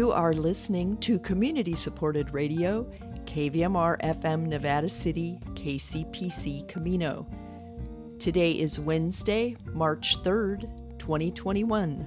You 0.00 0.12
are 0.12 0.32
listening 0.32 0.96
to 1.00 1.18
community 1.18 1.76
supported 1.76 2.32
radio, 2.32 2.84
KVMR 3.26 4.00
FM 4.00 4.46
Nevada 4.46 4.88
City, 4.88 5.38
KCPC 5.48 6.66
Camino. 6.68 7.26
Today 8.18 8.52
is 8.52 8.80
Wednesday, 8.80 9.58
March 9.66 10.16
3rd, 10.24 10.62
2021. 10.98 12.06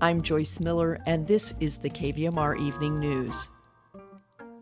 I'm 0.00 0.22
Joyce 0.22 0.60
Miller, 0.60 1.00
and 1.06 1.26
this 1.26 1.52
is 1.58 1.78
the 1.78 1.90
KVMR 1.90 2.60
Evening 2.60 3.00
News. 3.00 3.50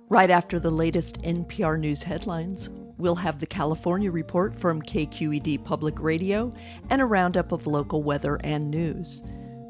Right 0.08 0.30
after 0.30 0.58
the 0.58 0.70
latest 0.70 1.20
NPR 1.20 1.78
News 1.78 2.02
headlines, 2.02 2.70
we'll 2.96 3.14
have 3.14 3.40
the 3.40 3.46
California 3.46 4.10
report 4.10 4.58
from 4.58 4.80
KQED 4.80 5.66
Public 5.66 6.00
Radio 6.00 6.50
and 6.88 7.02
a 7.02 7.04
roundup 7.04 7.52
of 7.52 7.66
local 7.66 8.02
weather 8.02 8.40
and 8.42 8.70
news. 8.70 9.22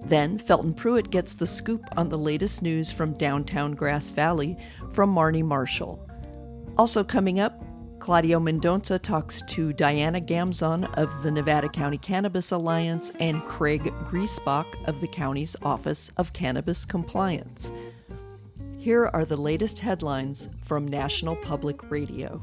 Then, 0.06 0.36
Felton 0.38 0.74
Pruitt 0.74 1.10
gets 1.10 1.34
the 1.34 1.46
scoop 1.46 1.82
on 1.96 2.08
the 2.08 2.18
latest 2.18 2.62
news 2.62 2.92
from 2.92 3.14
downtown 3.14 3.72
Grass 3.72 4.10
Valley 4.10 4.56
from 4.92 5.14
Marnie 5.14 5.44
Marshall. 5.44 6.06
Also 6.76 7.02
coming 7.02 7.40
up, 7.40 7.64
Claudio 8.00 8.38
Mendonca 8.38 9.00
talks 9.00 9.40
to 9.42 9.72
Diana 9.72 10.20
Gamzon 10.20 10.92
of 10.98 11.22
the 11.22 11.30
Nevada 11.30 11.68
County 11.70 11.96
Cannabis 11.96 12.50
Alliance 12.50 13.12
and 13.18 13.42
Craig 13.44 13.84
Griesbach 14.04 14.66
of 14.86 15.00
the 15.00 15.08
county's 15.08 15.56
Office 15.62 16.10
of 16.18 16.34
Cannabis 16.34 16.84
Compliance. 16.84 17.70
Here 18.76 19.06
are 19.14 19.24
the 19.24 19.38
latest 19.38 19.78
headlines 19.78 20.50
from 20.62 20.86
National 20.86 21.36
Public 21.36 21.90
Radio. 21.90 22.42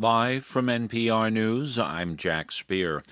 Live 0.00 0.44
from 0.44 0.66
NPR 0.66 1.32
News, 1.32 1.76
I'm 1.76 2.16
Jack 2.16 2.52
Speer. 2.52 3.02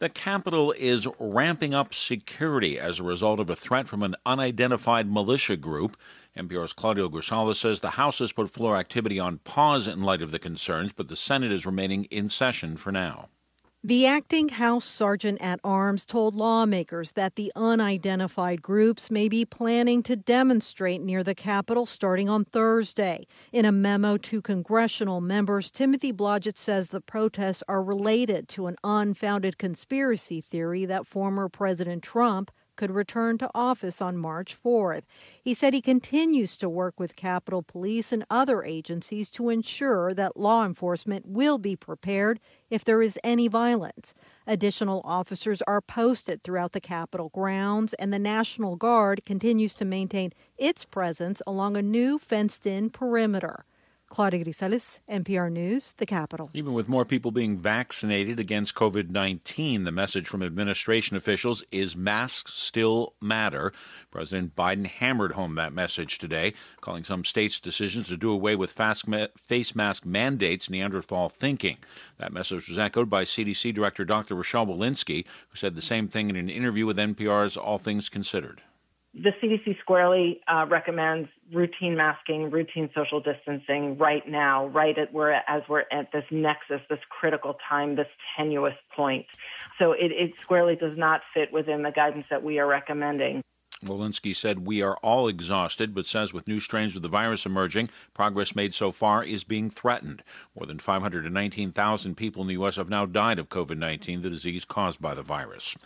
The 0.00 0.08
Capitol 0.08 0.72
is 0.76 1.06
ramping 1.20 1.72
up 1.72 1.94
security 1.94 2.80
as 2.80 2.98
a 2.98 3.04
result 3.04 3.38
of 3.38 3.48
a 3.48 3.54
threat 3.54 3.86
from 3.86 4.02
an 4.02 4.16
unidentified 4.26 5.08
militia 5.08 5.56
group. 5.56 5.96
NPR's 6.36 6.72
Claudia 6.72 7.08
Grisales 7.08 7.60
says 7.60 7.78
the 7.78 7.90
House 7.90 8.18
has 8.18 8.32
put 8.32 8.50
floor 8.50 8.76
activity 8.76 9.20
on 9.20 9.38
pause 9.44 9.86
in 9.86 10.02
light 10.02 10.20
of 10.20 10.32
the 10.32 10.40
concerns, 10.40 10.92
but 10.92 11.06
the 11.06 11.14
Senate 11.14 11.52
is 11.52 11.64
remaining 11.64 12.06
in 12.06 12.28
session 12.28 12.76
for 12.76 12.90
now. 12.90 13.28
The 13.84 14.06
acting 14.06 14.48
House 14.50 14.86
Sergeant 14.86 15.42
at 15.42 15.58
Arms 15.64 16.06
told 16.06 16.36
lawmakers 16.36 17.12
that 17.12 17.34
the 17.34 17.50
unidentified 17.56 18.62
groups 18.62 19.10
may 19.10 19.28
be 19.28 19.44
planning 19.44 20.04
to 20.04 20.14
demonstrate 20.14 21.00
near 21.00 21.24
the 21.24 21.34
Capitol 21.34 21.84
starting 21.84 22.28
on 22.28 22.44
Thursday. 22.44 23.26
In 23.50 23.64
a 23.64 23.72
memo 23.72 24.18
to 24.18 24.40
congressional 24.40 25.20
members, 25.20 25.68
Timothy 25.68 26.12
Blodgett 26.12 26.58
says 26.58 26.90
the 26.90 27.00
protests 27.00 27.64
are 27.66 27.82
related 27.82 28.48
to 28.50 28.68
an 28.68 28.76
unfounded 28.84 29.58
conspiracy 29.58 30.40
theory 30.40 30.84
that 30.84 31.08
former 31.08 31.48
President 31.48 32.04
Trump 32.04 32.52
could 32.76 32.90
return 32.90 33.38
to 33.38 33.50
office 33.54 34.00
on 34.00 34.16
March 34.16 34.56
4th. 34.60 35.02
He 35.42 35.54
said 35.54 35.74
he 35.74 35.80
continues 35.80 36.56
to 36.56 36.68
work 36.68 36.98
with 36.98 37.16
Capitol 37.16 37.62
Police 37.62 38.12
and 38.12 38.24
other 38.30 38.64
agencies 38.64 39.30
to 39.30 39.48
ensure 39.48 40.14
that 40.14 40.36
law 40.36 40.64
enforcement 40.64 41.26
will 41.26 41.58
be 41.58 41.76
prepared 41.76 42.40
if 42.70 42.84
there 42.84 43.02
is 43.02 43.18
any 43.22 43.48
violence. 43.48 44.14
Additional 44.46 45.02
officers 45.04 45.62
are 45.66 45.80
posted 45.80 46.42
throughout 46.42 46.72
the 46.72 46.80
Capitol 46.80 47.28
grounds, 47.28 47.92
and 47.94 48.12
the 48.12 48.18
National 48.18 48.76
Guard 48.76 49.24
continues 49.24 49.74
to 49.76 49.84
maintain 49.84 50.32
its 50.56 50.84
presence 50.84 51.42
along 51.46 51.76
a 51.76 51.82
new 51.82 52.18
fenced 52.18 52.66
in 52.66 52.90
perimeter. 52.90 53.64
Claudia 54.12 54.44
Grisales, 54.44 54.98
NPR 55.10 55.50
News, 55.50 55.94
the 55.96 56.04
Capitol. 56.04 56.50
Even 56.52 56.74
with 56.74 56.86
more 56.86 57.06
people 57.06 57.30
being 57.30 57.56
vaccinated 57.56 58.38
against 58.38 58.74
COVID 58.74 59.08
19, 59.08 59.84
the 59.84 59.90
message 59.90 60.28
from 60.28 60.42
administration 60.42 61.16
officials 61.16 61.64
is 61.72 61.96
masks 61.96 62.52
still 62.52 63.14
matter. 63.22 63.72
President 64.10 64.54
Biden 64.54 64.86
hammered 64.86 65.32
home 65.32 65.54
that 65.54 65.72
message 65.72 66.18
today, 66.18 66.52
calling 66.82 67.04
some 67.04 67.24
states' 67.24 67.58
decisions 67.58 68.06
to 68.08 68.18
do 68.18 68.30
away 68.30 68.54
with 68.54 68.78
face 69.34 69.74
mask 69.74 70.04
mandates 70.04 70.68
Neanderthal 70.68 71.30
thinking. 71.30 71.78
That 72.18 72.34
message 72.34 72.68
was 72.68 72.78
echoed 72.78 73.08
by 73.08 73.24
CDC 73.24 73.72
Director 73.72 74.04
Dr. 74.04 74.34
Rochelle 74.34 74.66
Walensky, 74.66 75.24
who 75.48 75.56
said 75.56 75.74
the 75.74 75.80
same 75.80 76.08
thing 76.08 76.28
in 76.28 76.36
an 76.36 76.50
interview 76.50 76.84
with 76.84 76.98
NPR's 76.98 77.56
All 77.56 77.78
Things 77.78 78.10
Considered. 78.10 78.60
The 79.14 79.30
CDC 79.42 79.78
squarely 79.78 80.40
uh, 80.48 80.64
recommends 80.70 81.28
routine 81.52 81.96
masking, 81.96 82.50
routine 82.50 82.88
social 82.94 83.20
distancing 83.20 83.98
right 83.98 84.26
now, 84.26 84.68
right 84.68 84.96
at 84.96 85.10
as 85.46 85.62
we're 85.68 85.84
at 85.92 86.10
this 86.12 86.24
nexus, 86.30 86.80
this 86.88 86.98
critical 87.10 87.58
time, 87.68 87.96
this 87.96 88.06
tenuous 88.36 88.74
point. 88.96 89.26
So 89.78 89.92
it, 89.92 90.12
it 90.12 90.32
squarely 90.42 90.76
does 90.76 90.96
not 90.96 91.20
fit 91.34 91.52
within 91.52 91.82
the 91.82 91.90
guidance 91.90 92.24
that 92.30 92.42
we 92.42 92.58
are 92.58 92.66
recommending. 92.66 93.42
Walensky 93.84 94.34
said, 94.34 94.64
We 94.66 94.80
are 94.80 94.96
all 94.98 95.28
exhausted, 95.28 95.94
but 95.94 96.06
says 96.06 96.32
with 96.32 96.48
new 96.48 96.60
strains 96.60 96.96
of 96.96 97.02
the 97.02 97.08
virus 97.08 97.44
emerging, 97.44 97.90
progress 98.14 98.54
made 98.54 98.74
so 98.74 98.92
far 98.92 99.24
is 99.24 99.44
being 99.44 99.68
threatened. 99.68 100.22
More 100.56 100.66
than 100.66 100.78
519,000 100.78 102.16
people 102.16 102.42
in 102.42 102.48
the 102.48 102.54
U.S. 102.54 102.76
have 102.76 102.88
now 102.88 103.06
died 103.06 103.38
of 103.38 103.48
COVID 103.48 103.76
19, 103.76 104.22
the 104.22 104.30
disease 104.30 104.64
caused 104.64 105.02
by 105.02 105.14
the 105.14 105.22
virus. 105.22 105.76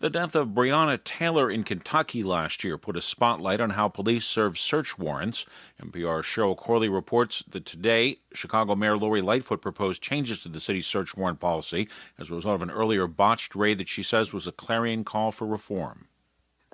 The 0.00 0.10
death 0.10 0.34
of 0.34 0.48
Breonna 0.48 1.02
Taylor 1.02 1.48
in 1.48 1.62
Kentucky 1.62 2.24
last 2.24 2.64
year 2.64 2.76
put 2.76 2.96
a 2.96 3.00
spotlight 3.00 3.60
on 3.60 3.70
how 3.70 3.88
police 3.88 4.26
serve 4.26 4.58
search 4.58 4.98
warrants. 4.98 5.46
NPR's 5.80 6.26
Cheryl 6.26 6.56
Corley 6.56 6.88
reports 6.88 7.44
that 7.48 7.64
today, 7.64 8.18
Chicago 8.34 8.74
Mayor 8.74 8.98
Lori 8.98 9.22
Lightfoot 9.22 9.62
proposed 9.62 10.02
changes 10.02 10.42
to 10.42 10.48
the 10.48 10.58
city's 10.58 10.88
search 10.88 11.16
warrant 11.16 11.38
policy 11.38 11.88
as 12.18 12.28
a 12.28 12.34
result 12.34 12.56
of 12.56 12.62
an 12.62 12.72
earlier 12.72 13.06
botched 13.06 13.54
raid 13.54 13.78
that 13.78 13.88
she 13.88 14.02
says 14.02 14.32
was 14.32 14.48
a 14.48 14.52
clarion 14.52 15.04
call 15.04 15.30
for 15.30 15.46
reform. 15.46 16.08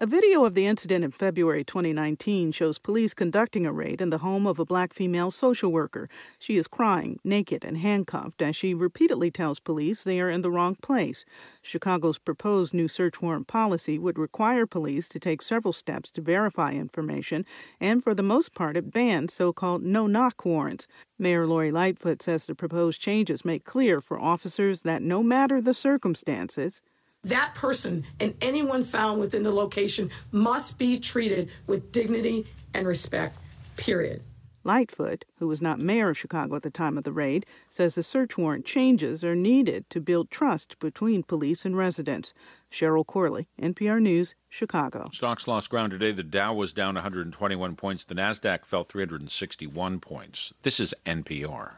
A 0.03 0.07
video 0.07 0.47
of 0.47 0.55
the 0.55 0.65
incident 0.65 1.05
in 1.05 1.11
February 1.11 1.63
2019 1.63 2.53
shows 2.53 2.79
police 2.79 3.13
conducting 3.13 3.67
a 3.67 3.73
raid 3.73 4.01
in 4.01 4.09
the 4.09 4.17
home 4.17 4.47
of 4.47 4.59
a 4.59 4.65
black 4.65 4.95
female 4.95 5.31
social 5.31 5.71
worker. 5.71 6.09
She 6.39 6.57
is 6.57 6.67
crying, 6.67 7.21
naked, 7.23 7.67
and 7.67 7.77
handcuffed 7.77 8.41
as 8.41 8.57
she 8.57 8.73
repeatedly 8.73 9.31
tells 9.31 9.61
police 9.61 10.03
they 10.03 10.19
are 10.19 10.31
in 10.31 10.41
the 10.41 10.51
wrong 10.51 10.77
place. 10.77 11.27
Chicago's 11.61 12.17
proposed 12.17 12.73
new 12.73 12.89
search 12.89 13.21
warrant 13.21 13.47
policy 13.47 13.99
would 13.99 14.19
require 14.19 14.65
police 14.65 15.07
to 15.11 15.21
take 15.21 15.43
several 15.43 15.75
steps 15.75 16.11
to 16.13 16.23
verify 16.23 16.73
information, 16.73 17.45
and 17.79 18.03
for 18.03 18.15
the 18.15 18.23
most 18.23 18.55
part, 18.55 18.79
it 18.79 18.91
bans 18.91 19.35
so 19.35 19.53
called 19.53 19.83
no 19.83 20.07
knock 20.07 20.47
warrants. 20.47 20.87
Mayor 21.19 21.47
Lori 21.47 21.71
Lightfoot 21.71 22.23
says 22.23 22.47
the 22.47 22.55
proposed 22.55 23.03
changes 23.03 23.45
make 23.45 23.67
clear 23.67 24.01
for 24.01 24.19
officers 24.19 24.81
that 24.81 25.03
no 25.03 25.23
matter 25.23 25.61
the 25.61 25.75
circumstances, 25.75 26.81
that 27.25 27.55
person 27.55 28.05
and 28.19 28.35
anyone 28.41 28.85
found 28.85 29.21
within 29.21 29.43
the 29.43 29.53
location 29.53 30.11
must 30.33 30.79
be 30.79 30.99
treated 30.99 31.51
with 31.67 31.93
dignity 31.93 32.47
and 32.75 32.87
respect, 32.87 33.37
period. 33.77 34.23
Lightfoot, 34.63 35.25
who 35.39 35.49
was 35.49 35.63
not 35.63 35.79
mayor 35.79 36.11
of 36.11 36.19
Chicago 36.19 36.55
at 36.55 36.63
the 36.63 36.71
time 36.71 36.99
of 36.99 37.05
the 37.05 37.13
raid, 37.13 37.47
says 37.71 37.95
the 37.95 38.03
search 38.03 38.37
warrant 38.37 38.67
changes 38.67 39.25
are 39.25 39.35
needed 39.35 39.89
to 39.89 40.01
build 40.01 40.31
trust 40.31 40.79
between 40.79 41.23
police 41.23 41.65
and 41.65 41.79
residents. 41.79 42.35
Cheryl 42.71 43.07
Corley, 43.07 43.49
NPR 43.61 44.03
News, 44.03 44.35
Chicago. 44.51 45.09
Stocks 45.15 45.49
lost 45.49 45.71
ground 45.71 45.93
today. 45.93 46.13
The 46.13 46.23
Dow 46.23 46.53
was 46.53 46.73
down 46.73 46.95
121 46.95 47.75
points. 47.75 48.05
The 48.05 48.15
Nasdaq 48.15 48.67
fell 48.67 48.85
361 48.85 49.99
points. 49.99 50.53
This 50.63 50.79
is 50.79 50.95
NPR. 51.07 51.73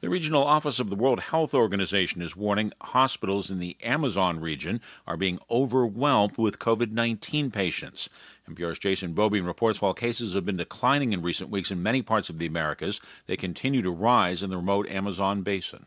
The 0.00 0.08
regional 0.08 0.44
office 0.44 0.78
of 0.78 0.88
the 0.88 0.96
World 0.96 1.20
Health 1.20 1.52
Organization 1.52 2.22
is 2.22 2.34
warning 2.34 2.72
hospitals 2.80 3.50
in 3.50 3.58
the 3.58 3.76
Amazon 3.82 4.40
region 4.40 4.80
are 5.06 5.18
being 5.18 5.38
overwhelmed 5.50 6.38
with 6.38 6.58
COVID 6.58 6.90
19 6.90 7.50
patients. 7.50 8.08
NPR's 8.48 8.78
Jason 8.78 9.12
Beaubien 9.14 9.44
reports 9.44 9.82
while 9.82 9.92
cases 9.92 10.32
have 10.32 10.46
been 10.46 10.56
declining 10.56 11.12
in 11.12 11.20
recent 11.20 11.50
weeks 11.50 11.70
in 11.70 11.82
many 11.82 12.00
parts 12.00 12.30
of 12.30 12.38
the 12.38 12.46
Americas, 12.46 13.02
they 13.26 13.36
continue 13.36 13.82
to 13.82 13.90
rise 13.90 14.42
in 14.42 14.48
the 14.48 14.56
remote 14.56 14.88
Amazon 14.88 15.42
basin. 15.42 15.84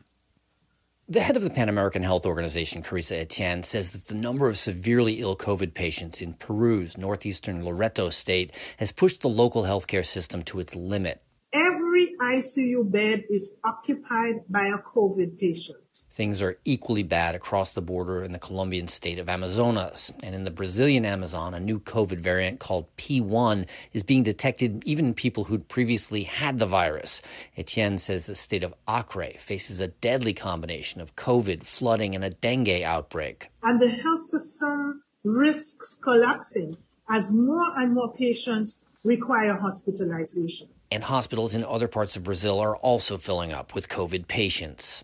The 1.10 1.22
head 1.22 1.36
of 1.36 1.44
the 1.44 1.50
Pan 1.50 1.68
American 1.68 2.04
Health 2.04 2.28
Organization, 2.28 2.84
Carissa 2.84 3.18
Etienne, 3.18 3.64
says 3.64 3.94
that 3.94 4.06
the 4.06 4.16
number 4.16 4.48
of 4.48 4.60
severely 4.60 5.22
ill 5.22 5.36
COVID 5.36 5.74
patients 5.74 6.22
in 6.22 6.36
Peru's 6.36 7.00
northeastern 7.00 7.66
Loreto 7.66 8.12
state 8.12 8.54
has 8.78 8.92
pushed 8.92 9.22
the 9.22 9.28
local 9.28 9.64
healthcare 9.64 10.06
system 10.06 10.44
to 10.44 10.60
its 10.60 10.76
limit. 10.76 11.24
Every 11.56 12.16
ICU 12.20 12.90
bed 12.90 13.26
is 13.30 13.60
occupied 13.64 14.42
by 14.50 14.66
a 14.66 14.80
COVID 14.80 15.38
patient. 15.38 15.78
Things 16.12 16.42
are 16.42 16.58
equally 16.66 17.04
bad 17.04 17.36
across 17.36 17.74
the 17.74 17.82
border 17.82 18.24
in 18.24 18.32
the 18.32 18.40
Colombian 18.40 18.88
state 18.88 19.20
of 19.20 19.30
Amazonas. 19.30 20.12
And 20.24 20.34
in 20.34 20.46
the 20.46 20.52
Brazilian 20.52 21.06
Amazon, 21.06 21.54
a 21.54 21.60
new 21.60 21.80
COVID 21.80 22.18
variant 22.18 22.60
called 22.60 22.88
P1 22.98 23.68
is 23.94 24.02
being 24.02 24.24
detected 24.24 24.82
even 24.88 25.06
in 25.06 25.14
people 25.14 25.44
who'd 25.44 25.68
previously 25.68 26.24
had 26.24 26.58
the 26.58 26.66
virus. 26.66 27.22
Etienne 27.56 28.00
says 28.00 28.26
the 28.26 28.34
state 28.34 28.64
of 28.64 28.74
Acre 28.90 29.38
faces 29.38 29.80
a 29.80 29.90
deadly 29.90 30.34
combination 30.34 31.02
of 31.02 31.16
COVID, 31.16 31.66
flooding, 31.66 32.16
and 32.16 32.24
a 32.24 32.32
dengue 32.32 32.82
outbreak. 32.82 33.52
And 33.62 33.80
the 33.80 33.90
health 33.90 34.26
system 34.26 35.04
risks 35.24 36.00
collapsing 36.02 36.78
as 37.08 37.32
more 37.32 37.78
and 37.78 37.94
more 37.94 38.12
patients 38.12 38.82
require 39.04 39.56
hospitalization 39.60 40.70
and 40.94 41.04
hospitals 41.04 41.56
in 41.56 41.64
other 41.64 41.88
parts 41.88 42.16
of 42.16 42.24
Brazil 42.24 42.60
are 42.60 42.76
also 42.78 43.18
filling 43.18 43.52
up 43.52 43.74
with 43.74 43.90
COVID 43.90 44.28
patients. 44.28 45.04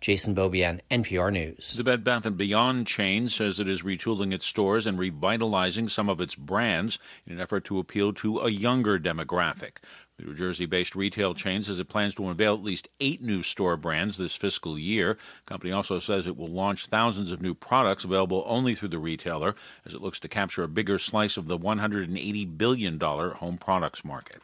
Jason 0.00 0.34
Beaubien, 0.34 0.80
NPR 0.90 1.32
News. 1.32 1.74
The 1.76 1.84
Bed 1.84 2.04
Bath 2.04 2.36
& 2.36 2.36
Beyond 2.36 2.86
chain 2.86 3.28
says 3.28 3.60
it 3.60 3.68
is 3.68 3.82
retooling 3.82 4.32
its 4.32 4.46
stores 4.46 4.86
and 4.86 4.98
revitalizing 4.98 5.88
some 5.88 6.08
of 6.08 6.20
its 6.20 6.34
brands 6.34 6.98
in 7.26 7.34
an 7.34 7.40
effort 7.40 7.64
to 7.66 7.78
appeal 7.78 8.12
to 8.14 8.38
a 8.40 8.50
younger 8.50 8.98
demographic. 8.98 9.78
The 10.18 10.24
New 10.24 10.34
Jersey 10.34 10.64
based 10.64 10.94
retail 10.94 11.34
chain 11.34 11.62
says 11.62 11.80
it 11.80 11.88
plans 11.88 12.14
to 12.14 12.28
unveil 12.28 12.54
at 12.54 12.62
least 12.62 12.88
eight 13.00 13.20
new 13.20 13.42
store 13.42 13.76
brands 13.76 14.16
this 14.16 14.34
fiscal 14.34 14.78
year. 14.78 15.18
The 15.44 15.50
company 15.50 15.72
also 15.72 15.98
says 15.98 16.26
it 16.26 16.38
will 16.38 16.48
launch 16.48 16.86
thousands 16.86 17.30
of 17.30 17.42
new 17.42 17.52
products 17.54 18.04
available 18.04 18.42
only 18.46 18.74
through 18.74 18.88
the 18.88 18.98
retailer 18.98 19.54
as 19.84 19.92
it 19.92 20.00
looks 20.00 20.18
to 20.20 20.28
capture 20.28 20.62
a 20.62 20.68
bigger 20.68 20.98
slice 20.98 21.36
of 21.36 21.48
the 21.48 21.58
$180 21.58 22.56
billion 22.56 22.98
home 22.98 23.58
products 23.58 24.04
market. 24.04 24.40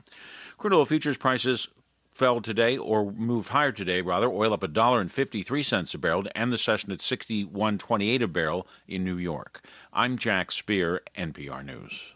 Crude 0.63 0.75
oil 0.75 0.87
futures 0.87 1.17
prices 1.17 1.67
fell 2.15 2.41
today 2.41 2.79
or 2.79 3.11
moved 3.11 3.49
higher 3.49 3.73
today 3.73 4.01
rather 4.01 4.29
oil 4.29 4.53
up 4.53 4.63
a 4.63 4.69
dollar 4.69 5.01
and 5.01 5.11
53 5.11 5.61
cents 5.61 5.93
a 5.93 5.99
barrel 5.99 6.23
to 6.23 6.39
end 6.39 6.53
the 6.53 6.57
session 6.57 6.93
at 6.93 7.01
61.28 7.01 8.23
a 8.23 8.29
barrel 8.29 8.69
in 8.87 9.03
New 9.03 9.17
York. 9.17 9.67
I'm 9.93 10.17
Jack 10.17 10.53
Speer, 10.53 11.03
NPR 11.19 11.65
News. 11.65 12.13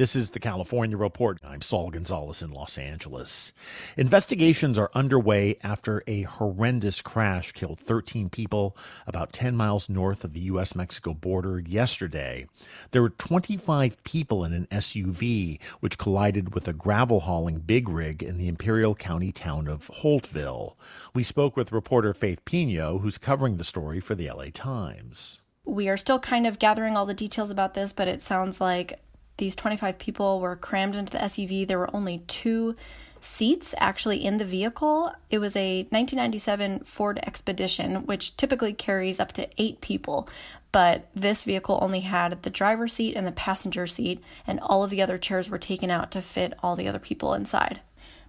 This 0.00 0.16
is 0.16 0.30
the 0.30 0.40
California 0.40 0.96
Report. 0.96 1.38
I'm 1.44 1.60
Saul 1.60 1.90
Gonzalez 1.90 2.40
in 2.40 2.52
Los 2.52 2.78
Angeles. 2.78 3.52
Investigations 3.98 4.78
are 4.78 4.90
underway 4.94 5.58
after 5.62 6.02
a 6.06 6.22
horrendous 6.22 7.02
crash 7.02 7.52
killed 7.52 7.78
13 7.80 8.30
people 8.30 8.74
about 9.06 9.34
10 9.34 9.54
miles 9.54 9.90
north 9.90 10.24
of 10.24 10.32
the 10.32 10.40
U.S. 10.40 10.74
Mexico 10.74 11.12
border 11.12 11.58
yesterday. 11.58 12.46
There 12.92 13.02
were 13.02 13.10
25 13.10 14.02
people 14.02 14.42
in 14.42 14.54
an 14.54 14.66
SUV 14.70 15.60
which 15.80 15.98
collided 15.98 16.54
with 16.54 16.66
a 16.66 16.72
gravel 16.72 17.20
hauling 17.20 17.58
big 17.58 17.86
rig 17.86 18.22
in 18.22 18.38
the 18.38 18.48
Imperial 18.48 18.94
County 18.94 19.32
town 19.32 19.68
of 19.68 19.90
Holtville. 19.96 20.76
We 21.12 21.22
spoke 21.22 21.58
with 21.58 21.72
reporter 21.72 22.14
Faith 22.14 22.42
Pinho, 22.46 23.02
who's 23.02 23.18
covering 23.18 23.58
the 23.58 23.64
story 23.64 24.00
for 24.00 24.14
the 24.14 24.30
LA 24.30 24.46
Times. 24.54 25.42
We 25.66 25.90
are 25.90 25.98
still 25.98 26.18
kind 26.18 26.46
of 26.46 26.58
gathering 26.58 26.96
all 26.96 27.04
the 27.04 27.12
details 27.12 27.50
about 27.50 27.74
this, 27.74 27.92
but 27.92 28.08
it 28.08 28.22
sounds 28.22 28.62
like 28.62 28.98
these 29.40 29.56
25 29.56 29.98
people 29.98 30.38
were 30.38 30.54
crammed 30.54 30.94
into 30.94 31.10
the 31.10 31.18
SUV. 31.18 31.66
There 31.66 31.78
were 31.78 31.94
only 31.96 32.22
two 32.28 32.76
seats 33.20 33.74
actually 33.78 34.24
in 34.24 34.36
the 34.36 34.44
vehicle. 34.44 35.12
It 35.30 35.38
was 35.38 35.56
a 35.56 35.82
1997 35.90 36.80
Ford 36.80 37.18
Expedition, 37.22 38.06
which 38.06 38.36
typically 38.36 38.72
carries 38.72 39.18
up 39.18 39.32
to 39.32 39.48
eight 39.58 39.80
people, 39.80 40.28
but 40.72 41.08
this 41.14 41.42
vehicle 41.42 41.78
only 41.82 42.00
had 42.00 42.42
the 42.42 42.50
driver's 42.50 42.92
seat 42.92 43.16
and 43.16 43.26
the 43.26 43.32
passenger 43.32 43.86
seat, 43.86 44.22
and 44.46 44.60
all 44.60 44.84
of 44.84 44.90
the 44.90 45.02
other 45.02 45.18
chairs 45.18 45.50
were 45.50 45.58
taken 45.58 45.90
out 45.90 46.10
to 46.12 46.22
fit 46.22 46.54
all 46.62 46.76
the 46.76 46.86
other 46.86 46.98
people 46.98 47.34
inside. 47.34 47.80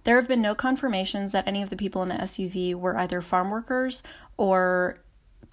There 0.04 0.16
have 0.16 0.26
been 0.26 0.42
no 0.42 0.54
confirmations 0.54 1.32
that 1.32 1.46
any 1.46 1.62
of 1.62 1.70
the 1.70 1.76
people 1.76 2.02
in 2.02 2.08
the 2.08 2.16
SUV 2.16 2.74
were 2.74 2.98
either 2.98 3.22
farm 3.22 3.50
workers 3.50 4.02
or 4.36 4.98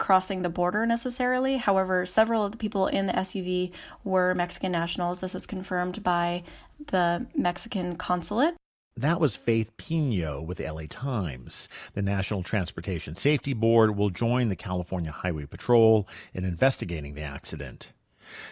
crossing 0.00 0.42
the 0.42 0.48
border 0.48 0.84
necessarily. 0.84 1.58
However, 1.58 2.04
several 2.04 2.44
of 2.44 2.50
the 2.50 2.58
people 2.58 2.88
in 2.88 3.06
the 3.06 3.12
SUV 3.12 3.70
were 4.02 4.34
Mexican 4.34 4.72
nationals. 4.72 5.20
This 5.20 5.36
is 5.36 5.46
confirmed 5.46 6.02
by 6.02 6.42
the 6.88 7.26
Mexican 7.36 7.94
consulate. 7.94 8.56
That 8.96 9.20
was 9.20 9.36
Faith 9.36 9.76
Pinho 9.76 10.44
with 10.44 10.58
LA 10.58 10.82
Times. 10.88 11.68
The 11.94 12.02
National 12.02 12.42
Transportation 12.42 13.14
Safety 13.14 13.52
Board 13.52 13.96
will 13.96 14.10
join 14.10 14.48
the 14.48 14.56
California 14.56 15.12
Highway 15.12 15.46
Patrol 15.46 16.08
in 16.34 16.44
investigating 16.44 17.14
the 17.14 17.22
accident. 17.22 17.92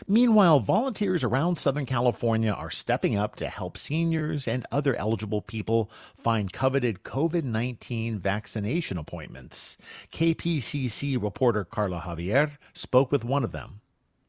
Meanwhile, 0.07 0.61
volunteers 0.61 1.25
around 1.25 1.59
Southern 1.59 1.87
California 1.87 2.51
are 2.51 2.71
stepping 2.71 3.17
up 3.17 3.37
to 3.37 3.49
help 3.49 3.77
seniors 3.77 4.49
and 4.49 4.67
other 4.71 4.95
eligible 4.97 5.43
people 5.43 5.91
find 6.17 6.53
coveted 6.53 7.03
COVID 7.03 7.45
19 7.45 8.19
vaccination 8.19 8.99
appointments. 8.99 9.79
KPCC 10.13 11.23
reporter 11.23 11.65
Carla 11.65 12.01
Javier 12.01 12.59
spoke 12.73 13.13
with 13.13 13.25
one 13.25 13.45
of 13.45 13.53
them. 13.53 13.81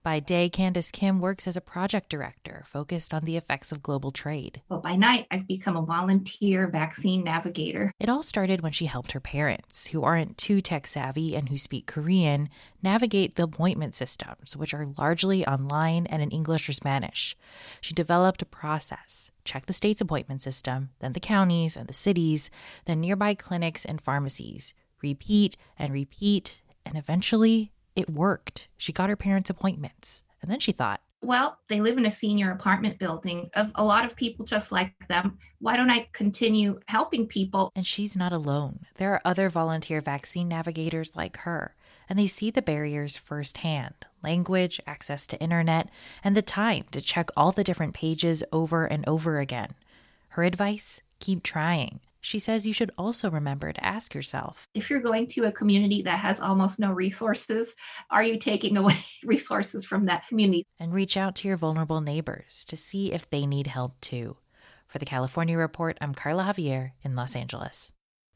By 0.01 0.22
day, 0.22 0.50
Candice 0.50 0.94
Kim 0.94 1.19
works 1.19 1.46
as 1.46 1.57
a 1.57 1.62
project 1.62 2.10
director 2.10 2.63
focused 2.66 3.13
on 3.13 3.25
the 3.25 3.36
effects 3.36 3.74
of 3.74 3.84
global 3.84 4.12
trade. 4.12 4.62
But 4.69 4.81
by 4.81 4.96
night, 4.96 5.28
I've 5.30 5.46
become 5.46 5.75
a 5.75 5.81
volunteer 5.81 6.68
vaccine 6.68 7.22
navigator. 7.25 7.92
It 8.00 8.07
all 8.07 8.24
started 8.24 8.62
when 8.62 8.72
she 8.72 8.86
helped 8.86 9.12
her 9.12 9.19
parents, 9.19 9.88
who 9.88 10.04
aren't 10.04 10.38
too 10.38 10.62
tech 10.62 10.88
savvy 10.88 11.36
and 11.36 11.50
who 11.50 11.57
speak 11.57 11.86
Korean, 11.86 12.48
navigate 12.81 13.36
the 13.36 13.44
appointment 13.44 13.94
systems, 13.94 14.56
which 14.56 14.74
are 14.74 14.88
largely 14.98 15.46
online 15.46 16.06
and 16.07 16.22
in 16.22 16.31
English 16.31 16.69
or 16.69 16.74
Spanish. 16.74 17.36
She 17.81 17.94
developed 17.94 18.42
a 18.42 18.45
process 18.45 19.31
check 19.44 19.66
the 19.66 19.74
state's 19.74 20.00
appointment 20.00 20.44
system, 20.44 20.92
then 21.00 21.13
the 21.13 21.19
counties 21.19 21.75
and 21.75 21.88
the 21.88 21.94
cities, 21.94 22.52
then 22.86 23.02
nearby 23.02 23.34
clinics 23.34 23.84
and 23.84 24.00
pharmacies. 24.00 24.75
Repeat 25.02 25.57
and 25.78 25.92
repeat, 25.92 26.62
and 26.86 26.95
eventually 26.95 27.72
it 28.00 28.10
worked. 28.10 28.68
She 28.78 28.94
got 28.94 29.10
her 29.10 29.16
parents' 29.16 29.50
appointments. 29.50 30.24
And 30.42 30.50
then 30.50 30.60
she 30.60 30.72
thought, 30.72 31.01
well, 31.22 31.60
they 31.68 31.81
live 31.81 31.98
in 31.98 32.06
a 32.06 32.12
senior 32.12 32.51
apartment 32.51 32.98
building 32.98 33.50
of 33.54 33.74
a 33.75 33.84
lot 33.84 34.06
of 34.06 34.16
people 34.16 34.46
just 34.46 34.72
like 34.72 34.94
them. 35.10 35.38
Why 35.60 35.75
don't 35.75 35.90
I 35.90 36.07
continue 36.13 36.80
helping 36.88 37.28
people? 37.28 37.72
And 37.75 37.86
she's 37.86 38.16
not 38.16 38.31
alone. 38.31 38.86
There 38.96 39.13
are 39.13 39.22
other 39.25 39.50
volunteer 39.50 40.00
vaccine 40.00 40.48
navigators 40.48 41.18
like 41.18 41.38
her, 41.40 41.75
and 42.07 42.18
they 42.18 42.28
see 42.28 42.51
the 42.51 42.62
barriers 42.62 43.18
firsthand 43.18 43.96
language, 44.24 44.81
access 44.88 45.28
to 45.28 45.40
internet, 45.40 45.90
and 46.24 46.36
the 46.36 46.42
time 46.42 46.86
to 46.92 47.02
check 47.02 47.30
all 47.36 47.52
the 47.52 47.63
different 47.63 47.94
pages 47.94 48.44
over 48.52 48.86
and 48.86 49.07
over 49.07 49.40
again. 49.40 49.74
Her 50.30 50.44
advice 50.44 51.02
keep 51.19 51.44
trying. 51.44 52.00
She 52.21 52.39
says 52.39 52.68
you 52.68 52.74
should 52.74 52.92
also 52.98 53.30
remember 53.30 53.71
to 53.71 53.86
ask 53.86 54.13
yourself 54.13 54.68
if 54.74 54.89
you're 54.89 55.00
going 55.00 55.27
to 55.27 55.45
a 55.45 55.51
community 55.51 56.01
that 56.04 56.19
has 56.19 56.42
almost 56.42 56.80
no 56.80 56.92
resources, 56.92 57.74
are 58.12 58.24
you 58.24 58.38
taking 58.38 58.77
away 58.77 58.98
resources 59.24 59.86
from 59.86 60.06
that 60.06 60.27
community? 60.27 60.66
And 60.80 60.94
reach 60.94 61.16
out 61.16 61.36
to 61.38 61.48
your 61.48 61.57
vulnerable 61.57 62.01
neighbors 62.01 62.66
to 62.66 62.77
see 62.77 63.13
if 63.13 63.30
they 63.30 63.45
need 63.45 63.68
help 63.68 64.00
too. 64.01 64.38
For 64.86 65.00
the 65.00 65.06
California 65.06 65.57
Report, 65.57 65.98
I'm 66.01 66.13
Carla 66.13 66.44
Javier 66.44 66.92
in 67.04 67.16
Los 67.16 67.36
Angeles. 67.36 67.92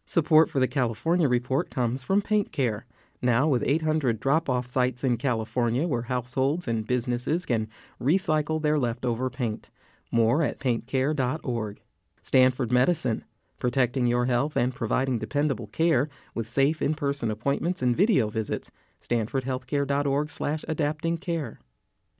Support 0.06 0.50
for 0.50 0.60
the 0.60 0.68
California 0.68 1.28
Report 1.28 1.70
comes 1.70 2.04
from 2.04 2.22
Paint 2.22 2.52
Care. 2.52 2.86
Now, 3.22 3.48
with 3.48 3.64
800 3.64 4.20
drop 4.20 4.50
off 4.50 4.68
sites 4.68 5.04
in 5.04 5.18
California 5.18 5.88
where 5.88 6.04
households 6.04 6.68
and 6.68 6.86
businesses 6.86 7.46
can 7.46 7.70
recycle 8.02 8.62
their 8.62 8.78
leftover 8.78 9.30
paint. 9.30 9.70
More 10.12 10.44
at 10.44 10.60
paintcare.org. 10.60 11.82
Stanford 12.22 12.72
Medicine 12.72 13.26
protecting 13.64 14.06
your 14.06 14.26
health 14.26 14.58
and 14.58 14.76
providing 14.76 15.18
dependable 15.18 15.68
care 15.68 16.10
with 16.36 16.46
safe 16.46 16.82
in-person 16.82 17.32
appointments 17.32 17.82
and 17.82 17.96
video 17.96 18.28
visits. 18.28 18.70
StanfordHealthcare.org 19.02 20.30
slash 20.30 20.66
adapting 20.68 21.18
care. 21.18 21.62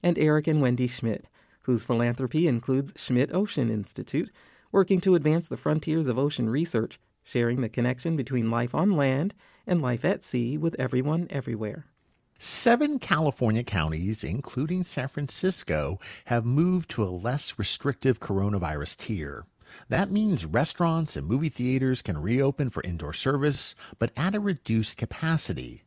And 0.02 0.18
Eric 0.18 0.48
and 0.48 0.62
Wendy 0.62 0.88
Schmidt, 0.88 1.28
whose 1.64 1.84
philanthropy 1.84 2.48
includes 2.48 2.94
Schmidt 2.96 3.34
Ocean 3.34 3.70
Institute, 3.70 4.32
working 4.72 5.02
to 5.02 5.16
advance 5.16 5.50
the 5.50 5.58
frontiers 5.58 6.08
of 6.08 6.18
ocean 6.18 6.50
research, 6.50 6.98
sharing 7.24 7.60
the 7.60 7.68
connection 7.68 8.16
between 8.16 8.50
life 8.50 8.74
on 8.74 8.92
land 8.92 9.34
and 9.68 9.82
life 9.82 10.06
at 10.06 10.24
sea 10.24 10.58
with 10.58 10.80
everyone 10.80 11.28
everywhere. 11.30 11.88
Seven 12.40 13.00
California 13.00 13.64
counties, 13.64 14.24
including 14.24 14.86
San 14.86 15.10
Francisco, 15.10 16.00
have 16.26 16.46
moved 16.46 16.90
to 16.92 17.04
a 17.04 17.12
less 17.12 17.60
restrictive 17.60 18.22
coronavirus 18.22 18.96
tier. 18.96 19.46
That 19.90 20.12
means 20.12 20.46
restaurants 20.46 21.16
and 21.16 21.28
movie 21.28 21.50
theaters 21.50 22.02
can 22.02 22.22
reopen 22.22 22.70
for 22.70 22.84
indoor 22.84 23.14
service, 23.14 23.76
but 24.00 24.12
at 24.16 24.36
a 24.36 24.40
reduced 24.40 24.98
capacity. 24.98 25.84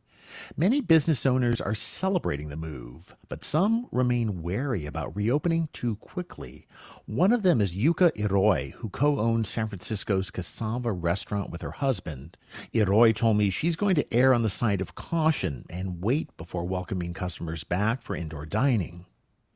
Many 0.55 0.81
business 0.81 1.25
owners 1.25 1.61
are 1.61 1.75
celebrating 1.75 2.49
the 2.49 2.57
move, 2.57 3.15
but 3.29 3.43
some 3.43 3.87
remain 3.91 4.41
wary 4.41 4.85
about 4.85 5.15
reopening 5.15 5.69
too 5.73 5.95
quickly. 5.97 6.67
One 7.05 7.31
of 7.31 7.43
them 7.43 7.61
is 7.61 7.75
Yuka 7.75 8.11
Ioroi, 8.13 8.73
who 8.73 8.89
co 8.89 9.19
owns 9.19 9.49
San 9.49 9.67
Francisco's 9.67 10.31
Cassava 10.31 10.91
restaurant 10.91 11.49
with 11.49 11.61
her 11.61 11.71
husband. 11.71 12.37
Ioroi 12.73 13.15
told 13.15 13.37
me 13.37 13.49
she's 13.49 13.75
going 13.75 13.95
to 13.95 14.13
err 14.13 14.33
on 14.33 14.43
the 14.43 14.49
side 14.49 14.81
of 14.81 14.95
caution 14.95 15.65
and 15.69 16.03
wait 16.03 16.35
before 16.37 16.65
welcoming 16.65 17.13
customers 17.13 17.63
back 17.63 18.01
for 18.01 18.15
indoor 18.15 18.45
dining. 18.45 19.05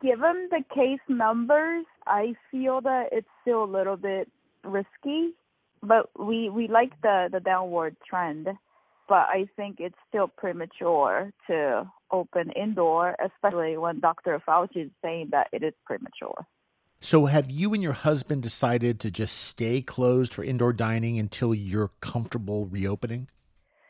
Given 0.02 0.50
the 0.50 0.64
case 0.74 1.00
numbers, 1.08 1.86
I 2.08 2.34
feel 2.50 2.82
that 2.82 3.10
it's 3.12 3.28
still 3.42 3.64
a 3.64 3.66
little 3.66 3.98
bit 3.98 4.30
risky, 4.64 5.34
but 5.82 6.10
we 6.20 6.50
we 6.50 6.68
like 6.68 7.00
the 7.02 7.30
the 7.32 7.40
downward 7.40 7.96
trend. 8.08 8.48
But 9.08 9.28
I 9.28 9.48
think 9.58 9.78
it's 9.80 9.98
still 10.08 10.28
premature 10.28 11.32
to 11.48 11.92
open 12.12 12.52
indoor, 12.52 13.16
especially 13.24 13.76
when 13.78 14.00
Dr. 14.00 14.42
Fauci 14.48 14.86
is 14.86 14.92
saying 15.02 15.30
that 15.32 15.48
it 15.52 15.64
is 15.64 15.74
premature. 15.86 16.46
So, 17.04 17.26
have 17.26 17.50
you 17.50 17.74
and 17.74 17.82
your 17.82 17.94
husband 17.94 18.44
decided 18.44 19.00
to 19.00 19.12
just 19.12 19.36
stay 19.36 19.82
closed 19.82 20.34
for 20.34 20.44
indoor 20.44 20.72
dining 20.72 21.18
until 21.18 21.54
you're 21.54 21.90
comfortable 22.00 22.68
reopening? 22.68 23.28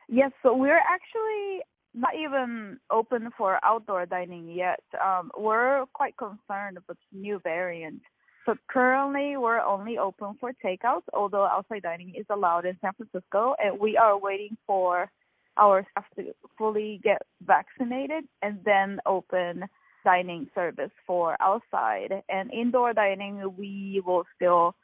Yes, 0.07 0.31
so 0.41 0.55
we're 0.55 0.79
actually 0.79 1.61
not 1.93 2.15
even 2.15 2.79
open 2.89 3.29
for 3.37 3.59
outdoor 3.63 4.05
dining 4.05 4.49
yet. 4.49 4.83
Um, 5.03 5.31
we're 5.37 5.85
quite 5.93 6.15
concerned 6.17 6.77
with 6.87 6.97
new 7.11 7.39
variant. 7.39 8.01
So 8.45 8.55
currently, 8.67 9.37
we're 9.37 9.59
only 9.61 9.97
open 9.97 10.35
for 10.39 10.51
takeouts, 10.63 11.03
although 11.13 11.45
outside 11.45 11.83
dining 11.83 12.15
is 12.15 12.25
allowed 12.29 12.65
in 12.65 12.77
San 12.81 12.93
Francisco, 12.93 13.55
and 13.63 13.79
we 13.79 13.97
are 13.97 14.17
waiting 14.17 14.57
for 14.65 15.11
our 15.57 15.85
staff 15.91 16.05
to 16.15 16.33
fully 16.57 16.99
get 17.03 17.21
vaccinated 17.45 18.23
and 18.41 18.59
then 18.65 18.99
open 19.05 19.65
dining 20.03 20.49
service 20.55 20.89
for 21.05 21.37
outside. 21.39 22.23
And 22.29 22.51
indoor 22.51 22.93
dining, 22.93 23.55
we 23.57 24.01
will 24.03 24.25
still 24.35 24.75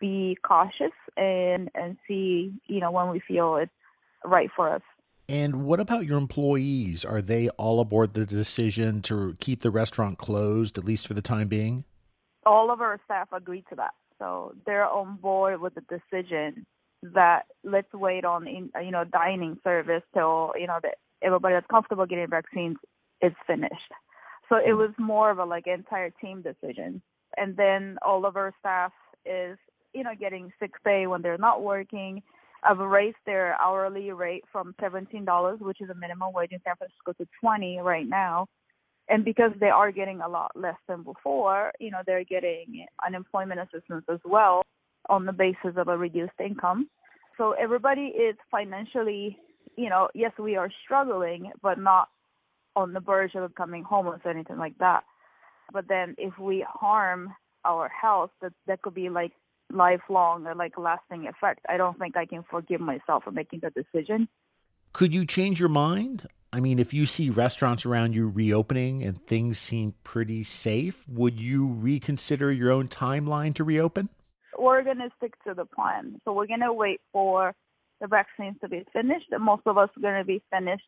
be 0.00 0.38
cautious 0.46 0.92
and 1.16 1.70
and 1.74 1.96
see, 2.08 2.52
you 2.66 2.80
know, 2.80 2.90
when 2.90 3.10
we 3.10 3.20
feel 3.20 3.56
it's 3.56 3.70
right 4.24 4.50
for 4.56 4.70
us. 4.70 4.82
And 5.28 5.64
what 5.64 5.80
about 5.80 6.04
your 6.04 6.18
employees? 6.18 7.04
Are 7.04 7.22
they 7.22 7.48
all 7.50 7.80
aboard 7.80 8.14
the 8.14 8.26
decision 8.26 9.00
to 9.02 9.36
keep 9.40 9.60
the 9.60 9.70
restaurant 9.70 10.18
closed, 10.18 10.76
at 10.76 10.84
least 10.84 11.06
for 11.06 11.14
the 11.14 11.22
time 11.22 11.48
being? 11.48 11.84
All 12.44 12.70
of 12.70 12.80
our 12.80 13.00
staff 13.04 13.28
agreed 13.32 13.64
to 13.70 13.76
that. 13.76 13.92
So 14.18 14.54
they're 14.66 14.88
on 14.88 15.16
board 15.16 15.60
with 15.60 15.74
the 15.74 15.82
decision 15.82 16.66
that 17.02 17.46
let's 17.62 17.92
wait 17.92 18.24
on 18.24 18.46
in, 18.46 18.70
you 18.82 18.90
know 18.90 19.04
dining 19.04 19.58
service 19.62 20.02
till 20.14 20.52
you 20.58 20.66
know 20.66 20.78
that 20.82 20.96
everybody 21.22 21.54
that's 21.54 21.66
comfortable 21.66 22.06
getting 22.06 22.28
vaccines 22.28 22.76
is 23.20 23.32
finished. 23.46 23.92
So 24.48 24.56
it 24.56 24.70
hmm. 24.70 24.78
was 24.78 24.90
more 24.98 25.30
of 25.30 25.38
a 25.38 25.44
like 25.44 25.66
entire 25.66 26.10
team 26.10 26.42
decision. 26.42 27.02
And 27.36 27.56
then 27.56 27.98
all 28.02 28.24
of 28.24 28.36
our 28.36 28.54
staff 28.60 28.92
is 29.26 29.58
you 29.92 30.04
know 30.04 30.14
getting 30.18 30.52
sick 30.60 30.72
pay 30.84 31.06
when 31.06 31.22
they're 31.22 31.38
not 31.38 31.62
working 31.62 32.22
I've 32.64 32.78
raised 32.78 33.16
their 33.26 33.60
hourly 33.60 34.10
rate 34.12 34.44
from 34.50 34.74
$17, 34.80 35.60
which 35.60 35.80
is 35.80 35.90
a 35.90 35.94
minimum 35.94 36.32
wage 36.32 36.52
in 36.52 36.60
San 36.64 36.76
Francisco, 36.76 37.12
to 37.12 37.28
20 37.40 37.78
right 37.80 38.08
now. 38.08 38.46
And 39.08 39.24
because 39.24 39.52
they 39.60 39.68
are 39.68 39.92
getting 39.92 40.22
a 40.22 40.28
lot 40.28 40.52
less 40.54 40.78
than 40.88 41.02
before, 41.02 41.72
you 41.78 41.90
know, 41.90 42.00
they're 42.06 42.24
getting 42.24 42.86
unemployment 43.06 43.60
assistance 43.60 44.04
as 44.10 44.20
well 44.24 44.62
on 45.10 45.26
the 45.26 45.32
basis 45.32 45.76
of 45.76 45.88
a 45.88 45.98
reduced 45.98 46.40
income. 46.42 46.88
So 47.36 47.52
everybody 47.52 48.06
is 48.06 48.36
financially, 48.50 49.38
you 49.76 49.90
know, 49.90 50.08
yes, 50.14 50.32
we 50.38 50.56
are 50.56 50.70
struggling, 50.84 51.52
but 51.62 51.78
not 51.78 52.08
on 52.76 52.92
the 52.94 53.00
verge 53.00 53.34
of 53.34 53.48
becoming 53.48 53.82
homeless 53.82 54.20
or 54.24 54.30
anything 54.30 54.56
like 54.56 54.78
that. 54.78 55.04
But 55.72 55.86
then 55.88 56.14
if 56.16 56.38
we 56.38 56.64
harm 56.68 57.34
our 57.64 57.88
health, 57.88 58.30
that 58.40 58.52
that 58.66 58.82
could 58.82 58.94
be 58.94 59.10
like 59.10 59.32
lifelong 59.70 60.46
or 60.46 60.54
like 60.54 60.78
lasting 60.78 61.26
effect. 61.26 61.60
I 61.68 61.76
don't 61.76 61.98
think 61.98 62.16
I 62.16 62.26
can 62.26 62.44
forgive 62.50 62.80
myself 62.80 63.24
for 63.24 63.30
making 63.30 63.60
the 63.60 63.70
decision. 63.70 64.28
Could 64.92 65.12
you 65.12 65.26
change 65.26 65.58
your 65.58 65.68
mind? 65.68 66.26
I 66.52 66.60
mean, 66.60 66.78
if 66.78 66.94
you 66.94 67.04
see 67.04 67.30
restaurants 67.30 67.84
around 67.84 68.14
you 68.14 68.28
reopening 68.28 69.02
and 69.02 69.20
things 69.26 69.58
seem 69.58 69.94
pretty 70.04 70.44
safe, 70.44 71.04
would 71.08 71.40
you 71.40 71.66
reconsider 71.66 72.52
your 72.52 72.70
own 72.70 72.86
timeline 72.86 73.54
to 73.56 73.64
reopen? 73.64 74.08
We're 74.56 74.84
going 74.84 74.98
to 74.98 75.10
stick 75.16 75.34
to 75.48 75.54
the 75.54 75.64
plan. 75.64 76.20
So 76.24 76.32
we're 76.32 76.46
going 76.46 76.60
to 76.60 76.72
wait 76.72 77.00
for 77.12 77.54
the 78.00 78.06
vaccines 78.06 78.56
to 78.60 78.68
be 78.68 78.84
finished. 78.92 79.26
Most 79.40 79.62
of 79.66 79.76
us 79.78 79.90
are 79.96 80.00
going 80.00 80.18
to 80.18 80.24
be 80.24 80.42
finished 80.52 80.86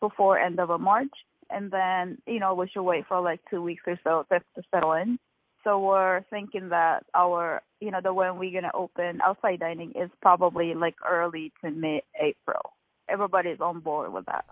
before 0.00 0.38
end 0.38 0.60
of 0.60 0.80
March. 0.80 1.10
And 1.50 1.72
then, 1.72 2.18
you 2.28 2.38
know, 2.38 2.54
we 2.54 2.68
should 2.68 2.84
wait 2.84 3.04
for 3.08 3.20
like 3.20 3.40
two 3.50 3.62
weeks 3.62 3.82
or 3.88 3.98
so 4.04 4.24
to 4.30 4.40
settle 4.72 4.92
in. 4.92 5.18
So 5.64 5.78
we're 5.78 6.22
thinking 6.30 6.70
that 6.70 7.04
our, 7.14 7.62
you 7.80 7.90
know, 7.90 8.00
the 8.02 8.14
when 8.14 8.38
we're 8.38 8.60
gonna 8.60 8.72
open 8.74 9.20
outside 9.22 9.60
dining 9.60 9.92
is 9.92 10.10
probably 10.22 10.74
like 10.74 10.96
early 11.08 11.52
to 11.62 11.70
mid 11.70 12.02
April. 12.18 12.72
Everybody's 13.08 13.60
on 13.60 13.80
board 13.80 14.12
with 14.12 14.26
that. 14.26 14.44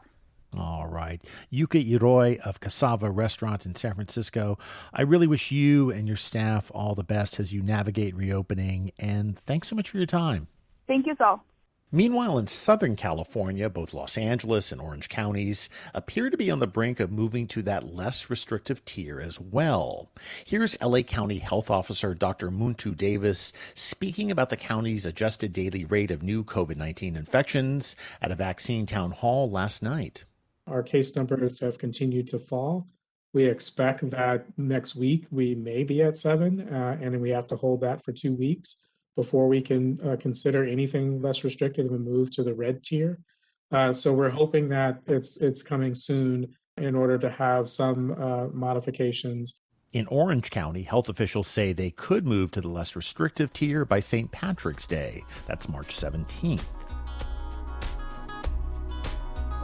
All 0.56 0.86
right. 0.86 1.22
Yuka 1.52 1.84
Ioroi 1.84 2.38
of 2.40 2.60
Cassava 2.60 3.10
Restaurant 3.10 3.66
in 3.66 3.74
San 3.74 3.94
Francisco. 3.94 4.58
I 4.94 5.02
really 5.02 5.26
wish 5.26 5.50
you 5.50 5.90
and 5.90 6.08
your 6.08 6.16
staff 6.16 6.70
all 6.74 6.94
the 6.94 7.04
best 7.04 7.38
as 7.38 7.52
you 7.52 7.62
navigate 7.62 8.14
reopening, 8.14 8.92
and 8.98 9.38
thanks 9.38 9.68
so 9.68 9.76
much 9.76 9.90
for 9.90 9.98
your 9.98 10.06
time. 10.06 10.48
Thank 10.86 11.06
you, 11.06 11.14
so. 11.18 11.40
Meanwhile, 11.90 12.36
in 12.36 12.46
Southern 12.46 12.96
California, 12.96 13.70
both 13.70 13.94
Los 13.94 14.18
Angeles 14.18 14.72
and 14.72 14.78
Orange 14.78 15.08
counties 15.08 15.70
appear 15.94 16.28
to 16.28 16.36
be 16.36 16.50
on 16.50 16.58
the 16.58 16.66
brink 16.66 17.00
of 17.00 17.10
moving 17.10 17.46
to 17.46 17.62
that 17.62 17.94
less 17.94 18.28
restrictive 18.28 18.84
tier 18.84 19.18
as 19.18 19.40
well. 19.40 20.10
Here's 20.44 20.78
LA 20.82 21.00
County 21.00 21.38
Health 21.38 21.70
Officer 21.70 22.14
Dr. 22.14 22.50
Muntu 22.50 22.94
Davis 22.94 23.54
speaking 23.72 24.30
about 24.30 24.50
the 24.50 24.56
county's 24.56 25.06
adjusted 25.06 25.54
daily 25.54 25.86
rate 25.86 26.10
of 26.10 26.22
new 26.22 26.44
COVID 26.44 26.76
19 26.76 27.16
infections 27.16 27.96
at 28.20 28.30
a 28.30 28.36
vaccine 28.36 28.84
town 28.84 29.12
hall 29.12 29.50
last 29.50 29.82
night. 29.82 30.24
Our 30.66 30.82
case 30.82 31.16
numbers 31.16 31.58
have 31.60 31.78
continued 31.78 32.28
to 32.28 32.38
fall. 32.38 32.86
We 33.32 33.44
expect 33.44 34.10
that 34.10 34.44
next 34.58 34.94
week 34.94 35.24
we 35.30 35.54
may 35.54 35.84
be 35.84 36.02
at 36.02 36.18
seven, 36.18 36.68
uh, 36.68 36.98
and 37.00 37.14
then 37.14 37.20
we 37.22 37.30
have 37.30 37.46
to 37.46 37.56
hold 37.56 37.80
that 37.80 38.04
for 38.04 38.12
two 38.12 38.34
weeks 38.34 38.76
before 39.18 39.48
we 39.48 39.60
can 39.60 40.00
uh, 40.06 40.14
consider 40.20 40.64
anything 40.64 41.20
less 41.20 41.42
restrictive 41.42 41.90
and 41.90 42.04
move 42.04 42.30
to 42.30 42.44
the 42.44 42.54
red 42.54 42.84
tier. 42.84 43.18
Uh, 43.72 43.92
so 43.92 44.12
we're 44.12 44.30
hoping 44.30 44.68
that 44.68 45.00
it's 45.08 45.38
it's 45.38 45.60
coming 45.60 45.92
soon 45.92 46.46
in 46.76 46.94
order 46.94 47.18
to 47.18 47.28
have 47.28 47.68
some 47.68 48.12
uh, 48.12 48.46
modifications. 48.52 49.56
In 49.92 50.06
Orange 50.06 50.50
County, 50.50 50.82
health 50.82 51.08
officials 51.08 51.48
say 51.48 51.72
they 51.72 51.90
could 51.90 52.28
move 52.28 52.52
to 52.52 52.60
the 52.60 52.68
less 52.68 52.94
restrictive 52.94 53.52
tier 53.52 53.84
by 53.84 53.98
St. 53.98 54.30
Patrick's 54.30 54.86
Day. 54.86 55.24
That's 55.46 55.68
March 55.68 55.96
17th. 55.96 56.77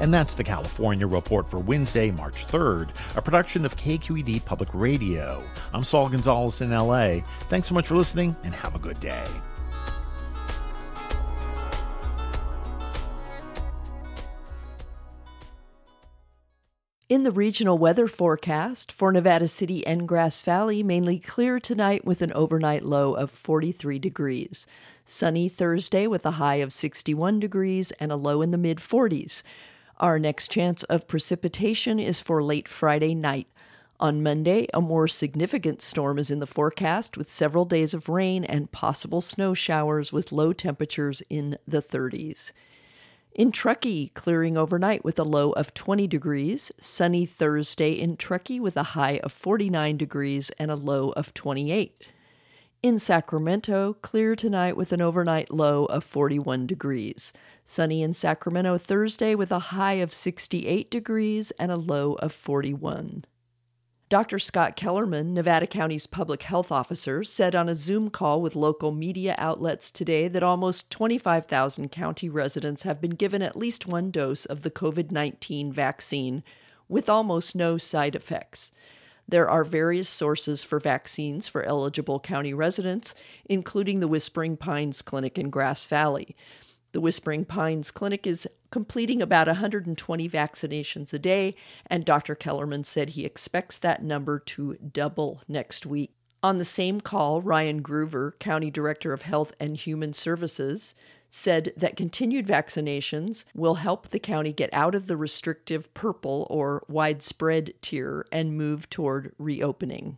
And 0.00 0.12
that's 0.12 0.34
the 0.34 0.44
California 0.44 1.06
Report 1.06 1.48
for 1.48 1.58
Wednesday, 1.60 2.10
March 2.10 2.46
3rd, 2.46 2.90
a 3.16 3.22
production 3.22 3.64
of 3.64 3.76
KQED 3.76 4.44
Public 4.44 4.68
Radio. 4.72 5.42
I'm 5.72 5.84
Saul 5.84 6.08
Gonzalez 6.08 6.60
in 6.60 6.70
LA. 6.70 7.20
Thanks 7.48 7.68
so 7.68 7.74
much 7.74 7.86
for 7.86 7.94
listening 7.94 8.34
and 8.42 8.52
have 8.54 8.74
a 8.74 8.78
good 8.80 8.98
day. 8.98 9.24
In 17.08 17.22
the 17.22 17.30
regional 17.30 17.78
weather 17.78 18.08
forecast 18.08 18.90
for 18.90 19.12
Nevada 19.12 19.46
City 19.46 19.86
and 19.86 20.08
Grass 20.08 20.42
Valley, 20.42 20.82
mainly 20.82 21.20
clear 21.20 21.60
tonight 21.60 22.04
with 22.04 22.22
an 22.22 22.32
overnight 22.32 22.82
low 22.82 23.14
of 23.14 23.30
43 23.30 24.00
degrees. 24.00 24.66
Sunny 25.04 25.48
Thursday 25.48 26.08
with 26.08 26.26
a 26.26 26.32
high 26.32 26.56
of 26.56 26.72
61 26.72 27.38
degrees 27.38 27.92
and 28.00 28.10
a 28.10 28.16
low 28.16 28.42
in 28.42 28.50
the 28.50 28.58
mid 28.58 28.78
40s. 28.78 29.44
Our 30.00 30.18
next 30.18 30.50
chance 30.50 30.82
of 30.84 31.06
precipitation 31.06 32.00
is 32.00 32.20
for 32.20 32.42
late 32.42 32.66
Friday 32.66 33.14
night. 33.14 33.46
On 34.00 34.24
Monday, 34.24 34.66
a 34.74 34.80
more 34.80 35.06
significant 35.06 35.80
storm 35.80 36.18
is 36.18 36.32
in 36.32 36.40
the 36.40 36.48
forecast 36.48 37.16
with 37.16 37.30
several 37.30 37.64
days 37.64 37.94
of 37.94 38.08
rain 38.08 38.44
and 38.44 38.72
possible 38.72 39.20
snow 39.20 39.54
showers 39.54 40.12
with 40.12 40.32
low 40.32 40.52
temperatures 40.52 41.22
in 41.30 41.58
the 41.66 41.80
30s. 41.80 42.50
In 43.34 43.52
Truckee, 43.52 44.08
clearing 44.14 44.56
overnight 44.56 45.04
with 45.04 45.18
a 45.18 45.24
low 45.24 45.52
of 45.52 45.74
20 45.74 46.08
degrees. 46.08 46.72
Sunny 46.80 47.24
Thursday 47.24 47.92
in 47.92 48.16
Truckee 48.16 48.60
with 48.60 48.76
a 48.76 48.82
high 48.82 49.20
of 49.22 49.32
49 49.32 49.96
degrees 49.96 50.50
and 50.58 50.72
a 50.72 50.76
low 50.76 51.10
of 51.10 51.32
28. 51.34 52.04
In 52.84 52.98
Sacramento, 52.98 53.94
clear 54.02 54.36
tonight 54.36 54.76
with 54.76 54.92
an 54.92 55.00
overnight 55.00 55.50
low 55.50 55.86
of 55.86 56.04
41 56.04 56.66
degrees. 56.66 57.32
Sunny 57.64 58.02
in 58.02 58.12
Sacramento 58.12 58.76
Thursday 58.76 59.34
with 59.34 59.50
a 59.50 59.70
high 59.70 59.94
of 59.94 60.12
68 60.12 60.90
degrees 60.90 61.50
and 61.52 61.72
a 61.72 61.78
low 61.78 62.12
of 62.16 62.30
41. 62.30 63.24
Dr. 64.10 64.38
Scott 64.38 64.76
Kellermann, 64.76 65.32
Nevada 65.32 65.66
County's 65.66 66.06
public 66.06 66.42
health 66.42 66.70
officer, 66.70 67.24
said 67.24 67.54
on 67.54 67.70
a 67.70 67.74
Zoom 67.74 68.10
call 68.10 68.42
with 68.42 68.54
local 68.54 68.90
media 68.90 69.34
outlets 69.38 69.90
today 69.90 70.28
that 70.28 70.42
almost 70.42 70.90
25,000 70.90 71.90
county 71.90 72.28
residents 72.28 72.82
have 72.82 73.00
been 73.00 73.12
given 73.12 73.40
at 73.40 73.56
least 73.56 73.86
one 73.86 74.10
dose 74.10 74.44
of 74.44 74.60
the 74.60 74.70
COVID 74.70 75.10
19 75.10 75.72
vaccine 75.72 76.42
with 76.86 77.08
almost 77.08 77.56
no 77.56 77.78
side 77.78 78.14
effects. 78.14 78.70
There 79.26 79.48
are 79.48 79.64
various 79.64 80.08
sources 80.08 80.64
for 80.64 80.78
vaccines 80.78 81.48
for 81.48 81.62
eligible 81.62 82.20
county 82.20 82.52
residents, 82.52 83.14
including 83.46 84.00
the 84.00 84.08
Whispering 84.08 84.56
Pines 84.56 85.02
Clinic 85.02 85.38
in 85.38 85.50
Grass 85.50 85.86
Valley. 85.86 86.36
The 86.92 87.00
Whispering 87.00 87.44
Pines 87.44 87.90
Clinic 87.90 88.26
is 88.26 88.46
completing 88.70 89.22
about 89.22 89.46
120 89.46 90.28
vaccinations 90.28 91.12
a 91.12 91.18
day, 91.18 91.56
and 91.86 92.04
Dr. 92.04 92.34
Kellermann 92.34 92.84
said 92.84 93.10
he 93.10 93.24
expects 93.24 93.78
that 93.78 94.02
number 94.02 94.38
to 94.40 94.74
double 94.74 95.42
next 95.48 95.86
week. 95.86 96.12
On 96.42 96.58
the 96.58 96.64
same 96.64 97.00
call, 97.00 97.40
Ryan 97.40 97.82
Gruver, 97.82 98.38
County 98.38 98.70
Director 98.70 99.12
of 99.14 99.22
Health 99.22 99.54
and 99.58 99.76
Human 99.76 100.12
Services, 100.12 100.94
said 101.34 101.72
that 101.76 101.96
continued 101.96 102.46
vaccinations 102.46 103.44
will 103.54 103.74
help 103.74 104.08
the 104.08 104.20
county 104.20 104.52
get 104.52 104.70
out 104.72 104.94
of 104.94 105.08
the 105.08 105.16
restrictive 105.16 105.92
purple 105.92 106.46
or 106.48 106.84
widespread 106.88 107.74
tier 107.82 108.24
and 108.30 108.56
move 108.56 108.88
toward 108.88 109.34
reopening. 109.36 110.16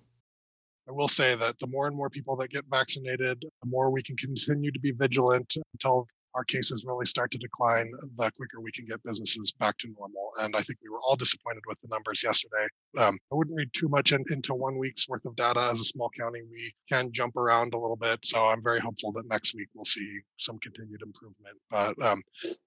I 0.86 0.92
will 0.92 1.08
say 1.08 1.34
that 1.34 1.58
the 1.58 1.68
more 1.68 1.86
and 1.86 1.96
more 1.96 2.10
people 2.10 2.36
that 2.36 2.50
get 2.50 2.64
vaccinated, 2.70 3.40
the 3.40 3.68
more 3.68 3.90
we 3.90 4.02
can 4.02 4.16
continue 4.16 4.70
to 4.70 4.78
be 4.78 4.92
vigilant 4.92 5.56
until 5.72 6.06
our 6.34 6.44
cases 6.44 6.84
really 6.86 7.06
start 7.06 7.30
to 7.30 7.38
decline, 7.38 7.90
the 8.18 8.30
quicker 8.36 8.60
we 8.60 8.70
can 8.70 8.84
get 8.84 9.02
businesses 9.02 9.52
back 9.58 9.78
to 9.78 9.88
normal. 9.98 10.32
And 10.40 10.54
I 10.54 10.60
think 10.60 10.78
we 10.82 10.90
were 10.90 11.00
all 11.00 11.16
disappointed 11.16 11.62
with 11.66 11.80
the 11.80 11.88
numbers 11.90 12.22
yesterday. 12.22 12.66
Um, 12.96 13.18
I 13.32 13.34
wouldn't 13.34 13.56
read 13.56 13.70
too 13.72 13.88
much 13.88 14.12
in, 14.12 14.24
into 14.30 14.54
one 14.54 14.78
week's 14.78 15.08
worth 15.08 15.26
of 15.26 15.36
data. 15.36 15.60
As 15.60 15.80
a 15.80 15.84
small 15.84 16.10
county, 16.18 16.40
we 16.50 16.74
can 16.88 17.12
jump 17.12 17.36
around 17.36 17.74
a 17.74 17.78
little 17.78 17.96
bit. 17.96 18.24
So 18.24 18.46
I'm 18.46 18.62
very 18.62 18.80
hopeful 18.80 19.12
that 19.12 19.28
next 19.28 19.54
week 19.54 19.68
we'll 19.74 19.84
see 19.84 20.20
some 20.36 20.58
continued 20.58 21.02
improvement. 21.02 21.58
But 21.70 22.00
um, 22.02 22.22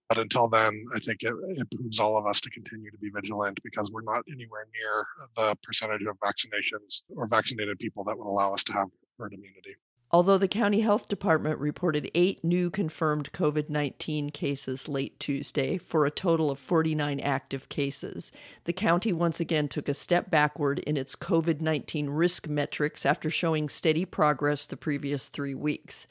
but 0.08 0.18
until 0.18 0.48
then, 0.48 0.86
I 0.96 1.00
think 1.00 1.24
it, 1.24 1.34
it 1.50 1.70
behooves 1.70 2.00
all 2.00 2.18
of 2.18 2.26
us 2.26 2.42
to 2.42 2.50
continue 2.50 2.92
to 2.92 2.98
be 2.98 3.10
vigilant 3.10 3.60
because 3.64 3.92
we're 3.92 4.02
not 4.02 4.24
anywhere 4.32 4.66
near 4.74 5.06
the 5.36 5.56
percentage 5.64 6.02
of 6.08 6.18
vaccinations 6.20 7.04
or 7.16 7.28
vaccinated 7.28 7.78
people 7.80 8.04
that 8.06 8.18
would 8.18 8.28
allow 8.28 8.54
us 8.54 8.64
to 8.66 8.74
have 8.74 8.88
herd 9.18 9.34
immunity. 9.34 9.76
Although 10.12 10.39
the 10.39 10.48
county 10.48 10.82
health 10.82 11.08
department 11.08 11.60
reported 11.60 12.10
eight 12.16 12.44
new 12.44 12.72
confirmed 12.72 13.32
COVID 13.32 13.70
19 13.70 14.32
cases 14.32 14.89
late 14.89 15.20
Tuesday 15.20 15.78
for 15.78 16.04
a 16.06 16.12
total 16.12 16.50
of 16.50 16.58
49 16.58 17.20
active 17.20 17.70
cases, 17.70 18.32
the 18.63 18.74
county 18.74 19.13
once 19.13 19.39
again 19.39 19.68
took 19.68 19.88
a 19.88 19.94
step 19.94 20.32
backward 20.32 20.80
in 20.80 20.98
its 20.98 21.16
COVID 21.16 21.62
19 21.62 22.10
risk 22.10 22.48
metrics 22.48 23.06
after 23.06 23.30
showing 23.30 23.70
steady 23.70 24.04
progress 24.04 24.66
the 24.66 24.78
previous 24.78 25.30
three 25.30 25.54
weeks. 25.54 26.08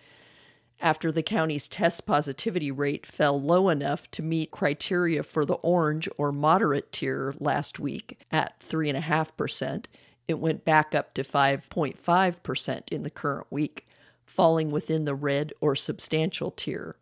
After 0.81 1.11
the 1.11 1.25
county's 1.25 1.67
test 1.67 2.07
positivity 2.07 2.71
rate 2.71 3.05
fell 3.05 3.40
low 3.40 3.69
enough 3.69 4.09
to 4.12 4.23
meet 4.23 4.52
criteria 4.52 5.25
for 5.25 5.45
the 5.45 5.55
orange 5.55 6.09
or 6.17 6.31
moderate 6.31 6.93
tier 6.93 7.35
last 7.40 7.81
week 7.81 8.17
at 8.31 8.61
3.5%, 8.61 9.87
it 10.28 10.38
went 10.38 10.64
back 10.64 10.95
up 10.95 11.14
to 11.14 11.25
5.5% 11.25 12.83
in 12.93 13.02
the 13.02 13.11
current 13.11 13.47
week, 13.50 13.88
falling 14.28 14.70
within 14.70 15.04
the 15.04 15.14
red 15.14 15.52
or 15.61 15.75
substantial 15.75 16.50
tier. 16.50 16.97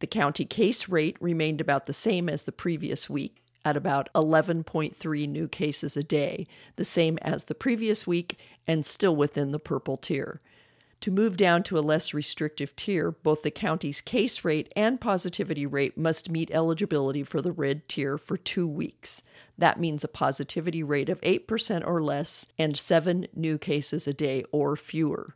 The 0.00 0.06
county 0.06 0.44
case 0.44 0.88
rate 0.88 1.16
remained 1.20 1.60
about 1.60 1.86
the 1.86 1.92
same 1.92 2.28
as 2.28 2.42
the 2.42 2.52
previous 2.52 3.08
week 3.08 3.42
at 3.64 3.76
about 3.76 4.12
11.3 4.14 5.28
new 5.28 5.48
cases 5.48 5.96
a 5.96 6.02
day, 6.02 6.46
the 6.76 6.84
same 6.84 7.18
as 7.22 7.44
the 7.44 7.54
previous 7.54 8.06
week 8.06 8.38
and 8.66 8.84
still 8.84 9.16
within 9.16 9.52
the 9.52 9.58
purple 9.58 9.96
tier. 9.96 10.40
To 11.00 11.10
move 11.10 11.36
down 11.36 11.62
to 11.64 11.78
a 11.78 11.80
less 11.80 12.14
restrictive 12.14 12.74
tier, 12.76 13.10
both 13.10 13.42
the 13.42 13.50
county's 13.50 14.00
case 14.00 14.42
rate 14.42 14.72
and 14.74 15.00
positivity 15.00 15.66
rate 15.66 15.98
must 15.98 16.30
meet 16.30 16.50
eligibility 16.50 17.22
for 17.22 17.42
the 17.42 17.52
red 17.52 17.88
tier 17.88 18.16
for 18.16 18.38
two 18.38 18.66
weeks. 18.66 19.22
That 19.58 19.78
means 19.78 20.02
a 20.02 20.08
positivity 20.08 20.82
rate 20.82 21.10
of 21.10 21.20
8% 21.20 21.86
or 21.86 22.02
less 22.02 22.46
and 22.58 22.76
seven 22.76 23.26
new 23.34 23.58
cases 23.58 24.08
a 24.08 24.14
day 24.14 24.44
or 24.50 24.76
fewer. 24.76 25.34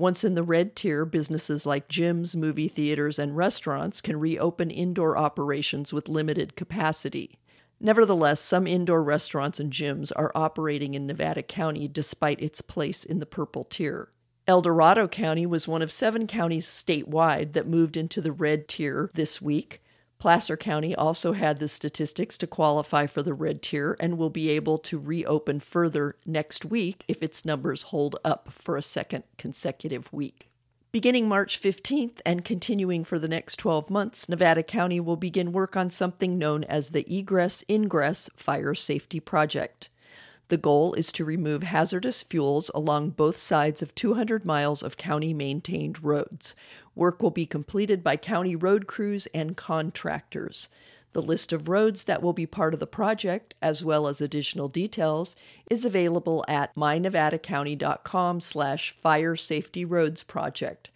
Once 0.00 0.24
in 0.24 0.34
the 0.34 0.42
red 0.42 0.74
tier, 0.74 1.04
businesses 1.04 1.66
like 1.66 1.86
gyms, 1.86 2.34
movie 2.34 2.68
theaters, 2.68 3.18
and 3.18 3.36
restaurants 3.36 4.00
can 4.00 4.18
reopen 4.18 4.70
indoor 4.70 5.18
operations 5.18 5.92
with 5.92 6.08
limited 6.08 6.56
capacity. 6.56 7.38
Nevertheless, 7.78 8.40
some 8.40 8.66
indoor 8.66 9.02
restaurants 9.02 9.60
and 9.60 9.70
gyms 9.70 10.10
are 10.16 10.32
operating 10.34 10.94
in 10.94 11.06
Nevada 11.06 11.42
County 11.42 11.86
despite 11.86 12.40
its 12.40 12.62
place 12.62 13.04
in 13.04 13.18
the 13.18 13.26
purple 13.26 13.64
tier. 13.64 14.08
El 14.46 14.62
Dorado 14.62 15.06
County 15.06 15.44
was 15.44 15.68
one 15.68 15.82
of 15.82 15.92
seven 15.92 16.26
counties 16.26 16.66
statewide 16.66 17.52
that 17.52 17.68
moved 17.68 17.94
into 17.94 18.22
the 18.22 18.32
red 18.32 18.68
tier 18.68 19.10
this 19.12 19.42
week. 19.42 19.82
Placer 20.20 20.58
County 20.58 20.94
also 20.94 21.32
had 21.32 21.58
the 21.58 21.66
statistics 21.66 22.36
to 22.38 22.46
qualify 22.46 23.06
for 23.06 23.22
the 23.22 23.32
red 23.32 23.62
tier 23.62 23.96
and 23.98 24.18
will 24.18 24.28
be 24.28 24.50
able 24.50 24.76
to 24.78 24.98
reopen 24.98 25.60
further 25.60 26.14
next 26.26 26.66
week 26.66 27.04
if 27.08 27.22
its 27.22 27.46
numbers 27.46 27.84
hold 27.84 28.16
up 28.22 28.52
for 28.52 28.76
a 28.76 28.82
second 28.82 29.24
consecutive 29.38 30.12
week. 30.12 30.48
Beginning 30.92 31.26
March 31.26 31.58
15th 31.58 32.20
and 32.26 32.44
continuing 32.44 33.02
for 33.02 33.18
the 33.18 33.28
next 33.28 33.56
12 33.56 33.88
months, 33.88 34.28
Nevada 34.28 34.62
County 34.62 35.00
will 35.00 35.16
begin 35.16 35.52
work 35.52 35.74
on 35.74 35.88
something 35.88 36.36
known 36.36 36.64
as 36.64 36.90
the 36.90 37.06
Egress 37.10 37.64
Ingress 37.70 38.28
Fire 38.36 38.74
Safety 38.74 39.20
Project. 39.20 39.88
The 40.48 40.58
goal 40.58 40.94
is 40.94 41.12
to 41.12 41.24
remove 41.24 41.62
hazardous 41.62 42.24
fuels 42.24 42.72
along 42.74 43.10
both 43.10 43.36
sides 43.36 43.82
of 43.82 43.94
200 43.94 44.44
miles 44.44 44.82
of 44.82 44.96
county 44.96 45.32
maintained 45.32 46.02
roads. 46.02 46.56
Work 46.94 47.22
will 47.22 47.30
be 47.30 47.46
completed 47.46 48.02
by 48.02 48.16
county 48.16 48.56
road 48.56 48.86
crews 48.86 49.26
and 49.34 49.56
contractors. 49.56 50.68
The 51.12 51.22
list 51.22 51.52
of 51.52 51.68
roads 51.68 52.04
that 52.04 52.22
will 52.22 52.32
be 52.32 52.46
part 52.46 52.72
of 52.72 52.80
the 52.80 52.86
project, 52.86 53.54
as 53.60 53.84
well 53.84 54.06
as 54.06 54.20
additional 54.20 54.68
details, 54.68 55.34
is 55.68 55.84
available 55.84 56.44
at 56.46 56.74
mynevadacounty.com 56.76 58.40
slash 58.40 58.92
fire 58.92 59.34
safety 59.34 59.84
roads 59.84 60.22
project. 60.22 60.90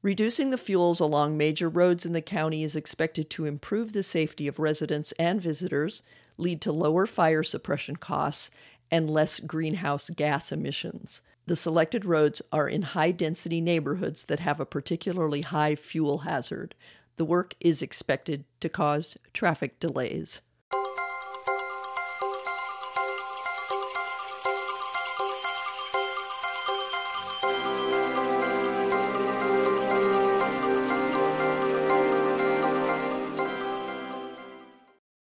Reducing 0.00 0.50
the 0.50 0.58
fuels 0.58 1.00
along 1.00 1.36
major 1.36 1.68
roads 1.68 2.06
in 2.06 2.12
the 2.12 2.22
county 2.22 2.62
is 2.62 2.76
expected 2.76 3.28
to 3.30 3.44
improve 3.44 3.92
the 3.92 4.02
safety 4.02 4.46
of 4.46 4.58
residents 4.58 5.12
and 5.18 5.42
visitors, 5.42 6.02
lead 6.38 6.60
to 6.62 6.72
lower 6.72 7.06
fire 7.06 7.42
suppression 7.42 7.96
costs 7.96 8.50
and 8.90 9.10
less 9.10 9.40
greenhouse 9.40 10.08
gas 10.10 10.52
emissions. 10.52 11.20
The 11.48 11.54
selected 11.54 12.04
roads 12.04 12.42
are 12.52 12.68
in 12.68 12.82
high 12.82 13.12
density 13.12 13.60
neighborhoods 13.60 14.24
that 14.24 14.40
have 14.40 14.58
a 14.58 14.66
particularly 14.66 15.42
high 15.42 15.76
fuel 15.76 16.18
hazard. 16.18 16.74
The 17.16 17.24
work 17.24 17.54
is 17.60 17.82
expected 17.82 18.44
to 18.58 18.68
cause 18.68 19.16
traffic 19.32 19.78
delays. 19.78 20.40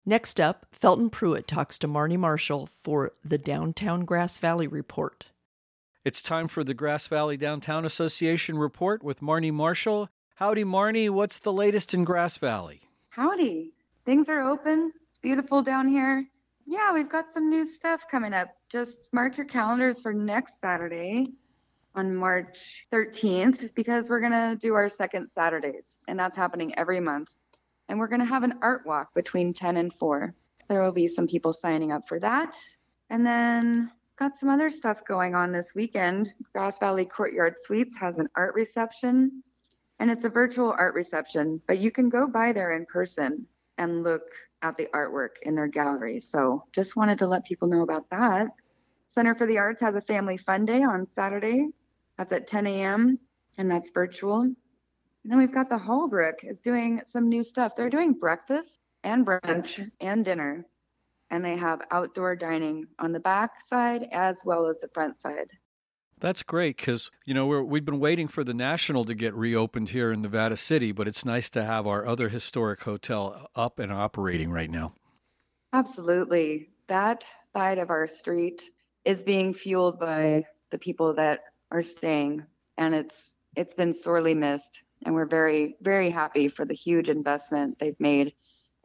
Next 0.09 0.41
up, 0.41 0.65
Felton 0.73 1.11
Pruitt 1.11 1.47
talks 1.47 1.79
to 1.81 1.89
Marnie 1.89 2.17
Marshall 2.17 2.67
for 2.67 3.13
the 3.23 3.37
Downtown 3.37 4.07
Grass 4.07 4.39
Valley 4.39 4.67
Report. 4.67 5.27
It's 6.07 6.23
time 6.23 6.47
for 6.47 6.63
the 6.63 6.73
Grass 6.73 7.09
Valley 7.09 7.37
Downtown 7.37 7.85
Association 7.85 8.59
Report 8.59 9.03
with 9.03 9.19
Marnie 9.19 9.53
Marshall. 9.53 10.09
Howdy, 10.37 10.63
Marnie. 10.63 11.11
What's 11.11 11.41
the 11.41 11.53
latest 11.53 11.95
in 11.95 12.05
Grass 12.05 12.37
Valley? 12.37 12.83
Howdy. 13.09 13.73
Things 14.05 14.29
are 14.29 14.41
open. 14.41 14.93
It's 15.11 15.19
beautiful 15.21 15.65
down 15.65 15.89
here. 15.89 16.25
Yeah, 16.65 16.95
we've 16.95 17.11
got 17.11 17.25
some 17.35 17.51
new 17.51 17.69
stuff 17.75 18.03
coming 18.09 18.33
up. 18.33 18.51
Just 18.71 19.09
mark 19.13 19.37
your 19.37 19.47
calendars 19.47 19.97
for 20.01 20.15
next 20.15 20.61
Saturday 20.61 21.33
on 21.97 22.15
March 22.15 22.87
13th 22.93 23.75
because 23.75 24.09
we're 24.09 24.21
going 24.21 24.31
to 24.31 24.57
do 24.63 24.75
our 24.75 24.89
second 24.97 25.29
Saturdays, 25.35 25.83
and 26.07 26.17
that's 26.17 26.37
happening 26.37 26.73
every 26.79 27.01
month 27.01 27.31
and 27.89 27.99
we're 27.99 28.07
going 28.07 28.21
to 28.21 28.27
have 28.27 28.45
an 28.45 28.55
art 28.63 28.87
walk 28.87 29.13
between 29.13 29.53
10 29.53 29.77
and 29.77 29.93
4. 29.95 30.33
There 30.69 30.85
will 30.85 30.93
be 30.93 31.09
some 31.09 31.27
people 31.27 31.53
signing 31.53 31.91
up 31.91 32.07
for 32.07 32.21
that. 32.21 32.55
And 33.11 33.27
then 33.27 33.91
got 34.19 34.39
some 34.39 34.49
other 34.49 34.71
stuff 34.71 34.99
going 35.07 35.35
on 35.35 35.53
this 35.53 35.73
weekend. 35.75 36.33
Grass 36.53 36.79
Valley 36.81 37.05
Courtyard 37.05 37.55
Suites 37.63 37.97
has 37.99 38.19
an 38.19 38.29
art 38.35 38.55
reception, 38.55 39.43
and 39.99 40.11
it's 40.11 40.25
a 40.25 40.31
virtual 40.31 40.75
art 40.79 40.95
reception, 40.95 41.61
but 41.67 41.79
you 41.79 41.91
can 41.91 42.09
go 42.09 42.27
by 42.27 42.53
there 42.53 42.73
in 42.73 42.87
person 42.87 43.47
and 43.79 44.03
look 44.03 44.23
at 44.63 44.77
the 44.77 44.87
artwork 44.95 45.37
in 45.43 45.55
their 45.55 45.69
gallery. 45.69 46.21
So 46.21 46.65
just 46.73 46.97
wanted 46.97 47.19
to 47.19 47.27
let 47.27 47.45
people 47.45 47.69
know 47.69 47.83
about 47.83 48.09
that. 48.11 48.49
Center 49.09 49.35
for 49.35 49.47
the 49.47 49.59
Arts 49.59 49.81
has 49.81 49.95
a 49.95 50.01
family 50.01 50.39
fun 50.39 50.65
day 50.65 50.83
on 50.83 51.07
Saturday. 51.15 51.71
That's 52.19 52.33
at 52.33 52.49
10 52.49 52.67
a.m. 52.67 53.19
and 53.59 53.71
that's 53.71 53.91
virtual. 53.91 54.41
And 54.41 54.57
then 55.25 55.39
we've 55.39 55.53
got 55.53 55.69
the 55.69 55.77
Holbrooke 55.77 56.45
is 56.45 56.59
doing 56.61 57.01
some 57.09 57.29
new 57.29 57.45
stuff. 57.45 57.73
They're 57.77 57.91
doing 57.91 58.15
breakfast 58.15 58.79
and 59.05 59.27
brunch 59.27 59.91
and 60.01 60.25
dinner. 60.25 60.67
And 61.31 61.45
they 61.45 61.57
have 61.57 61.81
outdoor 61.91 62.37
dining 62.37 62.87
on 62.99 63.13
the 63.13 63.21
back 63.21 63.51
side 63.69 64.09
as 64.13 64.37
well 64.45 64.69
as 64.69 64.79
the 64.81 64.89
front 64.95 65.21
side. 65.21 65.49
That's 66.19 66.43
great 66.43 66.79
because, 66.79 67.11
you 67.27 67.35
know, 67.35 67.47
we're, 67.47 67.63
we've 67.63 67.85
been 67.85 68.01
waiting 68.01 68.27
for 68.27 68.43
the 68.43 68.55
National 68.55 69.05
to 69.05 69.15
get 69.15 69.35
reopened 69.35 69.91
here 69.91 70.13
in 70.13 70.23
Nevada 70.23 70.57
City, 70.57 70.93
but 70.93 71.07
it's 71.07 71.25
nice 71.25 71.51
to 71.51 71.65
have 71.65 71.87
our 71.87 72.07
other 72.07 72.31
historic 72.31 72.85
hotel 72.85 73.49
uh, 73.55 73.61
up 73.61 73.79
and 73.79 73.93
operating 73.93 74.51
right 74.51 74.71
now. 74.71 74.95
Absolutely. 75.75 76.71
That 76.89 77.23
side 77.53 77.79
of 77.79 77.91
our 77.91 78.07
street 78.07 78.63
is 79.05 79.21
being 79.21 79.53
fueled 79.53 80.01
by 80.01 80.45
the 80.71 80.79
people 80.79 81.13
that 81.15 81.41
are 81.71 81.83
staying, 81.83 82.45
and 82.79 82.95
it's 82.95 83.15
it's 83.57 83.75
been 83.75 83.95
sorely 83.95 84.35
missed 84.35 84.83
and 85.05 85.15
we're 85.15 85.27
very 85.27 85.77
very 85.81 86.11
happy 86.11 86.49
for 86.49 86.65
the 86.65 86.75
huge 86.75 87.09
investment 87.09 87.77
they've 87.79 87.99
made 87.99 88.33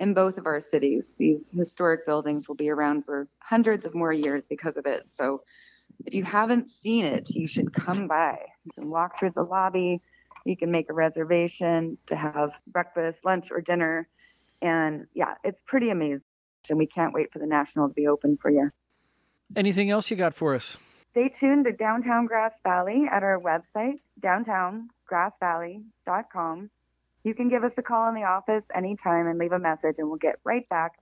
in 0.02 0.14
both 0.16 0.40
of 0.40 0.48
our 0.48 0.60
cities. 0.60 1.14
These 1.20 1.52
historic 1.52 2.08
buildings 2.08 2.48
will 2.48 2.56
be 2.56 2.72
around 2.72 3.06
for 3.06 3.28
hundreds 3.38 3.86
of 3.86 3.94
more 3.94 4.12
years 4.12 4.44
because 4.50 4.76
of 4.76 4.88
it. 4.88 5.06
So 5.14 5.44
if 6.06 6.16
you 6.16 6.24
haven't 6.24 6.72
seen 6.72 7.06
it, 7.06 7.30
you 7.30 7.48
should 7.48 7.72
come 7.72 8.08
by. 8.08 8.40
You 8.66 8.72
can 8.72 8.90
walk 8.90 9.20
through 9.20 9.34
the 9.36 9.44
lobby. 9.44 10.02
You 10.44 10.58
can 10.58 10.72
make 10.72 10.90
a 10.90 10.94
reservation 10.94 12.00
to 12.08 12.16
have 12.16 12.50
breakfast, 12.66 13.20
lunch, 13.24 13.52
or 13.52 13.62
dinner. 13.62 14.08
And 14.60 15.06
yeah, 15.14 15.36
it's 15.44 15.62
pretty 15.68 15.92
amazing. 15.92 16.24
And 16.68 16.80
we 16.80 16.88
can't 16.88 17.14
wait 17.14 17.32
for 17.32 17.38
the 17.38 17.46
National 17.46 17.88
to 17.88 17.94
be 17.94 18.08
open 18.08 18.40
for 18.42 18.50
you. 18.50 18.72
Anything 19.56 19.92
else 19.92 20.10
you 20.10 20.18
got 20.18 20.34
for 20.34 20.56
us? 20.56 20.80
Stay 21.12 21.30
tuned 21.30 21.66
to 21.66 21.74
Downtown 21.74 22.26
Grass 22.26 22.54
Valley 22.64 23.06
at 23.12 23.22
our 23.22 23.40
website, 23.40 24.00
downtowngrassvalley.com. 24.20 26.72
You 27.24 27.36
can 27.36 27.50
give 27.50 27.64
us 27.64 27.74
a 27.78 27.82
call 27.82 28.10
in 28.10 28.16
the 28.16 28.24
office 28.24 28.64
anytime 28.74 29.28
and 29.28 29.38
leave 29.38 29.52
a 29.52 29.60
message, 29.60 29.98
and 30.00 30.10
we'll 30.10 30.18
get 30.18 30.40
right 30.44 30.68
back 30.70 30.94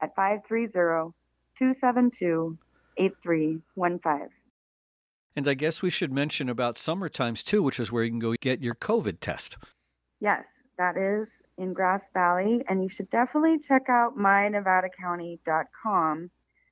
at 0.00 0.14
530 0.16 1.12
272 1.58 2.58
8315. 2.96 4.28
And 5.36 5.48
I 5.48 5.54
guess 5.54 5.82
we 5.82 5.90
should 5.90 6.12
mention 6.12 6.48
about 6.48 6.76
summer 6.76 7.08
times 7.08 7.44
too, 7.44 7.62
which 7.62 7.78
is 7.78 7.92
where 7.92 8.02
you 8.02 8.10
can 8.10 8.18
go 8.18 8.34
get 8.40 8.60
your 8.60 8.74
COVID 8.74 9.20
test. 9.20 9.56
Yes, 10.20 10.44
that 10.78 10.96
is 10.96 11.28
in 11.58 11.74
Grass 11.74 12.02
Valley, 12.12 12.64
and 12.68 12.82
you 12.82 12.88
should 12.88 13.08
definitely 13.10 13.60
check 13.60 13.88
out 13.88 14.18
mynevadacounty.com 14.18 16.30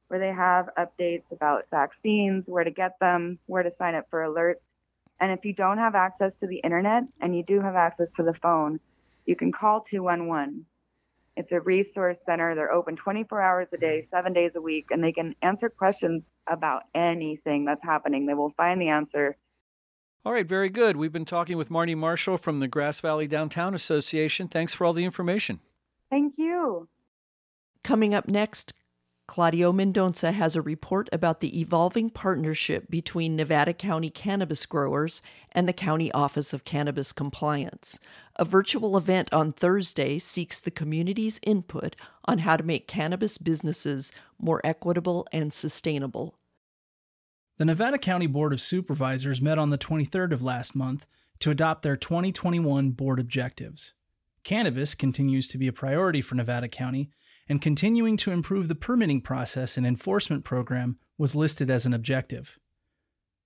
where 0.08 0.20
they 0.20 0.32
have 0.32 0.68
updates 0.78 1.30
about 1.32 1.64
vaccines, 1.70 2.44
where 2.46 2.64
to 2.64 2.70
get 2.70 2.98
them, 3.00 3.38
where 3.46 3.62
to 3.62 3.72
sign 3.72 3.94
up 3.94 4.06
for 4.10 4.20
alerts. 4.20 4.60
And 5.20 5.32
if 5.32 5.44
you 5.44 5.52
don't 5.52 5.78
have 5.78 5.94
access 5.94 6.32
to 6.40 6.46
the 6.46 6.58
internet 6.58 7.04
and 7.20 7.36
you 7.36 7.42
do 7.42 7.60
have 7.60 7.74
access 7.74 8.12
to 8.12 8.22
the 8.22 8.34
phone, 8.34 8.78
you 9.26 9.36
can 9.36 9.52
call 9.52 9.82
211. 9.82 10.64
It's 11.36 11.52
a 11.52 11.60
resource 11.60 12.16
center. 12.24 12.54
They're 12.54 12.72
open 12.72 12.96
24 12.96 13.42
hours 13.42 13.68
a 13.72 13.76
day, 13.76 14.08
seven 14.10 14.32
days 14.32 14.52
a 14.54 14.60
week, 14.60 14.86
and 14.90 15.04
they 15.04 15.12
can 15.12 15.34
answer 15.42 15.68
questions 15.68 16.22
about 16.46 16.84
anything 16.94 17.66
that's 17.66 17.82
happening. 17.82 18.24
They 18.24 18.34
will 18.34 18.54
find 18.56 18.80
the 18.80 18.88
answer. 18.88 19.36
All 20.24 20.32
right, 20.32 20.46
very 20.46 20.70
good. 20.70 20.96
We've 20.96 21.12
been 21.12 21.24
talking 21.24 21.56
with 21.56 21.68
Marnie 21.68 21.96
Marshall 21.96 22.38
from 22.38 22.60
the 22.60 22.68
Grass 22.68 23.00
Valley 23.00 23.26
Downtown 23.26 23.74
Association. 23.74 24.48
Thanks 24.48 24.74
for 24.74 24.84
all 24.84 24.92
the 24.92 25.04
information. 25.04 25.60
Thank 26.10 26.34
you. 26.36 26.88
Coming 27.84 28.14
up 28.14 28.28
next, 28.28 28.72
Claudio 29.26 29.72
Mendonça 29.72 30.32
has 30.32 30.54
a 30.54 30.62
report 30.62 31.08
about 31.12 31.40
the 31.40 31.60
evolving 31.60 32.10
partnership 32.10 32.88
between 32.88 33.34
Nevada 33.34 33.72
County 33.72 34.08
cannabis 34.08 34.64
growers 34.66 35.20
and 35.50 35.68
the 35.68 35.72
County 35.72 36.12
Office 36.12 36.52
of 36.52 36.64
Cannabis 36.64 37.12
Compliance. 37.12 37.98
A 38.36 38.44
virtual 38.44 38.96
event 38.96 39.32
on 39.32 39.52
Thursday 39.52 40.20
seeks 40.20 40.60
the 40.60 40.70
community's 40.70 41.40
input 41.42 41.96
on 42.24 42.38
how 42.38 42.56
to 42.56 42.62
make 42.62 42.86
cannabis 42.86 43.36
businesses 43.36 44.12
more 44.38 44.60
equitable 44.62 45.26
and 45.32 45.52
sustainable. 45.52 46.38
The 47.58 47.64
Nevada 47.64 47.98
County 47.98 48.28
Board 48.28 48.52
of 48.52 48.60
Supervisors 48.60 49.40
met 49.40 49.58
on 49.58 49.70
the 49.70 49.78
23rd 49.78 50.32
of 50.32 50.42
last 50.42 50.76
month 50.76 51.06
to 51.40 51.50
adopt 51.50 51.82
their 51.82 51.96
2021 51.96 52.90
board 52.90 53.18
objectives. 53.18 53.92
Cannabis 54.44 54.94
continues 54.94 55.48
to 55.48 55.58
be 55.58 55.66
a 55.66 55.72
priority 55.72 56.20
for 56.20 56.36
Nevada 56.36 56.68
County 56.68 57.10
and 57.48 57.62
continuing 57.62 58.16
to 58.18 58.30
improve 58.30 58.68
the 58.68 58.74
permitting 58.74 59.20
process 59.20 59.76
and 59.76 59.86
enforcement 59.86 60.44
program 60.44 60.98
was 61.18 61.36
listed 61.36 61.70
as 61.70 61.86
an 61.86 61.94
objective. 61.94 62.58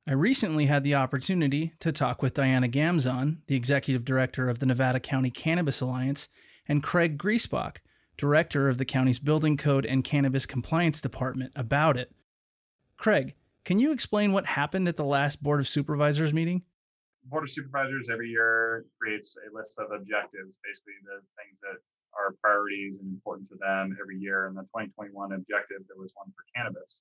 I 0.06 0.12
recently 0.12 0.66
had 0.66 0.82
the 0.82 0.94
opportunity 0.94 1.74
to 1.80 1.92
talk 1.92 2.22
with 2.22 2.34
Diana 2.34 2.68
Gamzon, 2.68 3.38
the 3.46 3.54
executive 3.54 4.04
director 4.04 4.48
of 4.48 4.58
the 4.58 4.66
Nevada 4.66 4.98
County 4.98 5.30
Cannabis 5.30 5.80
Alliance, 5.80 6.28
and 6.66 6.82
Craig 6.82 7.18
Griesbach, 7.18 7.76
director 8.16 8.68
of 8.68 8.78
the 8.78 8.84
county's 8.84 9.18
Building 9.18 9.56
Code 9.56 9.86
and 9.86 10.02
Cannabis 10.02 10.46
Compliance 10.46 11.00
Department, 11.00 11.52
about 11.54 11.96
it. 11.96 12.12
Craig, 12.96 13.34
can 13.64 13.78
you 13.78 13.92
explain 13.92 14.32
what 14.32 14.46
happened 14.46 14.88
at 14.88 14.96
the 14.96 15.04
last 15.04 15.42
Board 15.42 15.60
of 15.60 15.68
Supervisors 15.68 16.32
meeting? 16.32 16.62
Board 17.24 17.44
of 17.44 17.50
Supervisors 17.50 18.08
every 18.10 18.30
year 18.30 18.86
creates 19.00 19.36
a 19.36 19.54
list 19.54 19.78
of 19.78 19.92
objectives, 19.92 20.56
basically 20.64 20.94
the 21.04 21.20
things 21.36 21.58
that 21.62 21.78
are 22.18 22.34
priorities 22.42 22.98
and 22.98 23.08
important 23.08 23.48
to 23.50 23.56
them 23.56 23.96
every 24.00 24.18
year. 24.18 24.46
And 24.46 24.56
the 24.56 24.62
2021 24.62 25.32
objective, 25.32 25.82
there 25.88 26.00
was 26.00 26.12
one 26.14 26.32
for 26.34 26.44
cannabis. 26.54 27.00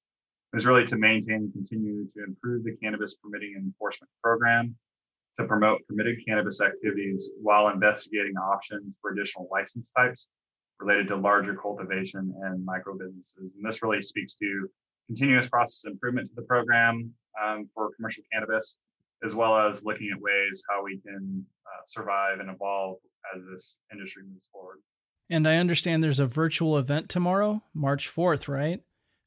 It 0.52 0.56
was 0.58 0.66
really 0.66 0.86
to 0.86 0.98
maintain 0.98 1.36
and 1.36 1.54
continue 1.54 2.08
to 2.10 2.24
improve 2.24 2.64
the 2.64 2.76
cannabis 2.82 3.16
permitting 3.16 3.54
enforcement 3.56 4.10
program, 4.24 4.76
to 5.38 5.46
promote 5.46 5.86
permitted 5.88 6.18
cannabis 6.28 6.60
activities 6.62 7.30
while 7.42 7.70
investigating 7.70 8.36
options 8.36 8.96
for 9.02 9.12
additional 9.12 9.48
license 9.52 9.92
types 9.96 10.28
related 10.80 11.08
to 11.10 11.16
larger 11.16 11.56
cultivation 11.56 12.34
and 12.44 12.64
micro 12.66 12.98
businesses. 12.98 13.52
And 13.56 13.64
this 13.64 13.84
really 13.84 14.02
speaks 14.02 14.36
to 14.36 14.70
continuous 15.08 15.48
process 15.48 15.84
improvement 15.86 16.30
to 16.30 16.36
the 16.36 16.44
program 16.44 17.14
um, 17.42 17.70
for 17.74 17.92
commercial 17.96 18.24
cannabis, 18.32 18.76
as 19.24 19.36
well 19.36 19.58
as 19.58 19.84
looking 19.84 20.10
at 20.14 20.22
ways 20.22 20.64
how 20.70 20.84
we 20.84 21.00
can 21.00 21.46
uh, 21.66 21.82
survive 21.86 22.40
and 22.40 22.50
evolve 22.50 22.98
as 23.36 23.42
this 23.52 23.78
industry 23.92 24.24
moves 24.24 24.46
forward. 24.52 24.80
And 25.30 25.48
I 25.48 25.58
understand 25.58 26.02
there's 26.02 26.20
a 26.20 26.26
virtual 26.26 26.78
event 26.78 27.08
tomorrow, 27.08 27.62
March 27.74 28.10
4th, 28.10 28.48
right? 28.48 28.82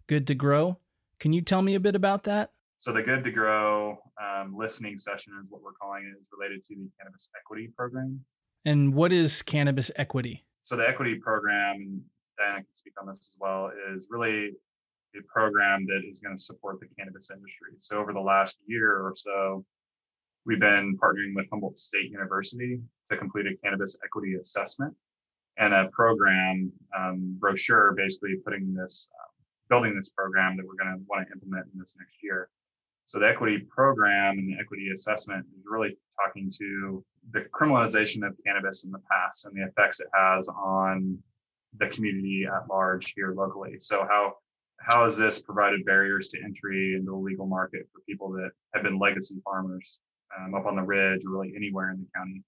Good 0.09 0.27
to 0.27 0.35
Grow. 0.35 0.79
Can 1.21 1.33
you 1.33 1.43
tell 1.43 1.63
me 1.63 1.77
a 1.77 1.81
bit 1.81 1.95
about 1.95 2.25
that? 2.25 2.51
So, 2.79 2.93
the 2.93 3.03
Good 3.03 3.23
to 3.23 3.31
Grow 3.31 3.99
um, 4.21 4.57
listening 4.57 4.99
session 4.99 5.35
is 5.41 5.47
what 5.49 5.63
we're 5.63 5.73
calling 5.81 6.03
it, 6.03 6.21
is 6.21 6.27
related 6.37 6.65
to 6.65 6.75
the 6.75 6.89
Cannabis 6.99 7.31
Equity 7.41 7.71
Program. 7.77 8.25
And 8.65 8.93
what 8.95 9.13
is 9.13 9.43
Cannabis 9.43 9.93
Equity? 9.95 10.45
So, 10.63 10.77
the 10.77 10.89
Equity 10.89 11.15
Program, 11.15 11.77
and 11.77 12.01
Diana 12.37 12.57
can 12.57 12.75
speak 12.75 12.95
on 13.01 13.07
this 13.07 13.19
as 13.19 13.37
well, 13.39 13.71
is 13.95 14.09
really 14.11 14.51
a 15.17 15.23
program 15.33 15.87
that 15.87 16.01
is 16.11 16.19
going 16.19 16.37
to 16.37 16.43
support 16.43 16.81
the 16.81 16.87
cannabis 16.99 17.31
industry. 17.31 17.69
So, 17.79 17.99
over 17.99 18.13
the 18.13 18.21
last 18.21 18.57
year 18.67 19.07
or 19.07 19.13
so, 19.15 19.65
we've 20.45 20.59
been 20.59 20.99
partnering 21.01 21.37
with 21.37 21.47
Humboldt 21.53 21.79
State 21.79 22.11
University 22.11 22.81
to 23.13 23.17
complete 23.17 23.47
a 23.47 23.57
cannabis 23.63 23.97
equity 24.05 24.35
assessment 24.41 24.97
and 25.59 25.75
a 25.75 25.89
program 25.93 26.73
um, 26.99 27.37
brochure 27.39 27.93
basically 27.97 28.37
putting 28.45 28.75
this 28.75 29.09
uh, 29.15 29.31
building 29.69 29.95
this 29.97 30.09
program 30.09 30.57
that 30.57 30.67
we're 30.67 30.83
going 30.83 30.97
to 30.97 31.03
want 31.09 31.27
to 31.27 31.33
implement 31.33 31.67
in 31.73 31.79
this 31.79 31.97
next 31.99 32.17
year. 32.23 32.49
So 33.07 33.19
the 33.19 33.29
equity 33.29 33.59
program 33.69 34.39
and 34.39 34.49
the 34.49 34.57
equity 34.61 34.89
assessment 34.95 35.45
is 35.59 35.65
really 35.69 35.97
talking 36.19 36.51
to 36.59 37.05
the 37.33 37.41
criminalization 37.53 38.27
of 38.27 38.35
cannabis 38.45 38.85
in 38.85 38.91
the 38.91 39.01
past 39.11 39.45
and 39.45 39.55
the 39.55 39.67
effects 39.67 40.01
it 40.01 40.07
has 40.15 40.49
on 40.49 41.19
the 41.79 41.89
community 41.89 42.47
at 42.47 42.69
large 42.69 43.13
here 43.15 43.35
locally. 43.35 43.77
So 43.81 44.07
how 44.09 44.35
how 44.79 45.05
has 45.05 45.17
this 45.17 45.41
provided 45.41 45.85
barriers 45.85 46.29
to 46.29 46.43
entry 46.43 46.95
into 46.97 47.13
the 47.13 47.17
legal 47.17 47.47
market 47.47 47.89
for 47.93 48.01
people 48.09 48.33
that 48.33 48.51
have 48.75 48.83
been 48.83 48.99
legacy 48.99 49.37
farmers 49.45 49.99
um, 50.37 50.55
up 50.55 50.67
on 50.67 50.75
the 50.75 50.83
ridge 50.83 51.25
or 51.25 51.31
really 51.31 51.53
anywhere 51.57 51.91
in 51.91 52.01
the 52.01 52.07
county? 52.17 52.43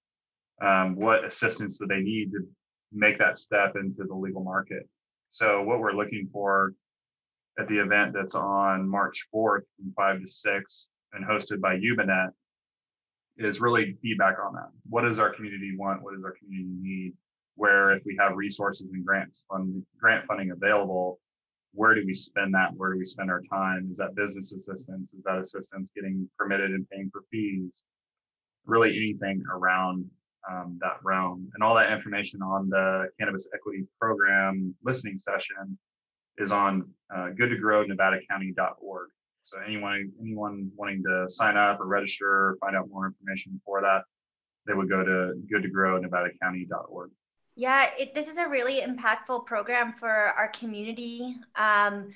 Um, 0.61 0.95
what 0.95 1.23
assistance 1.23 1.79
do 1.79 1.87
they 1.87 2.01
need 2.01 2.31
to 2.31 2.45
make 2.95 3.19
that 3.19 3.37
step 3.37 3.75
into 3.75 4.03
the 4.07 4.15
legal 4.15 4.43
market. 4.43 4.87
So 5.29 5.61
what 5.63 5.79
we're 5.79 5.93
looking 5.93 6.29
for 6.31 6.73
at 7.59 7.67
the 7.67 7.77
event 7.77 8.13
that's 8.13 8.35
on 8.35 8.87
March 8.87 9.27
4th 9.33 9.63
from 9.75 9.93
5 9.95 10.21
to 10.21 10.27
6 10.27 10.87
and 11.13 11.25
hosted 11.25 11.61
by 11.61 11.75
YubaNet 11.77 12.29
is 13.37 13.59
really 13.59 13.97
feedback 14.01 14.37
on 14.43 14.53
that. 14.53 14.69
What 14.89 15.01
does 15.01 15.19
our 15.19 15.33
community 15.33 15.73
want? 15.77 16.01
What 16.01 16.15
does 16.15 16.23
our 16.23 16.33
community 16.33 16.75
need? 16.81 17.13
Where 17.55 17.91
if 17.91 18.03
we 18.05 18.17
have 18.19 18.35
resources 18.35 18.87
and 18.91 19.05
grants 19.05 19.43
fund, 19.49 19.83
grant 19.99 20.25
funding 20.25 20.51
available, 20.51 21.19
where 21.73 21.95
do 21.95 22.03
we 22.05 22.13
spend 22.13 22.53
that? 22.53 22.69
Where 22.75 22.93
do 22.93 22.99
we 22.99 23.05
spend 23.05 23.29
our 23.29 23.41
time? 23.51 23.87
Is 23.91 23.97
that 23.97 24.15
business 24.15 24.53
assistance? 24.53 25.13
Is 25.13 25.23
that 25.23 25.37
assistance 25.37 25.89
getting 25.95 26.29
permitted 26.37 26.71
and 26.71 26.89
paying 26.89 27.09
for 27.11 27.23
fees? 27.31 27.83
Really 28.65 28.89
anything 28.95 29.43
around 29.51 30.09
um, 30.49 30.77
that 30.81 30.97
realm. 31.03 31.49
And 31.53 31.63
all 31.63 31.75
that 31.75 31.91
information 31.91 32.41
on 32.41 32.69
the 32.69 33.07
Cannabis 33.19 33.47
Equity 33.53 33.85
Program 33.99 34.75
listening 34.83 35.19
session 35.19 35.77
is 36.37 36.51
on 36.51 36.89
uh, 37.13 37.29
goodtogrowNevadaCounty.org. 37.39 39.09
So 39.41 39.57
anyone 39.65 40.11
anyone 40.19 40.71
wanting 40.75 41.03
to 41.03 41.29
sign 41.29 41.55
up 41.55 41.79
or 41.79 41.85
register 41.85 42.27
or 42.27 42.57
find 42.59 42.75
out 42.75 42.89
more 42.89 43.05
information 43.05 43.61
for 43.63 43.81
that, 43.81 44.01
they 44.65 44.73
would 44.73 44.89
go 44.89 45.03
to 45.03 45.33
goodtogrowNevadaCounty.org. 45.53 47.11
Yeah, 47.55 47.89
it, 47.97 48.13
this 48.13 48.27
is 48.27 48.37
a 48.37 48.49
really 48.49 48.81
impactful 48.81 49.45
program 49.45 49.93
for 49.93 50.09
our 50.09 50.49
community. 50.49 51.37
Um, 51.55 52.13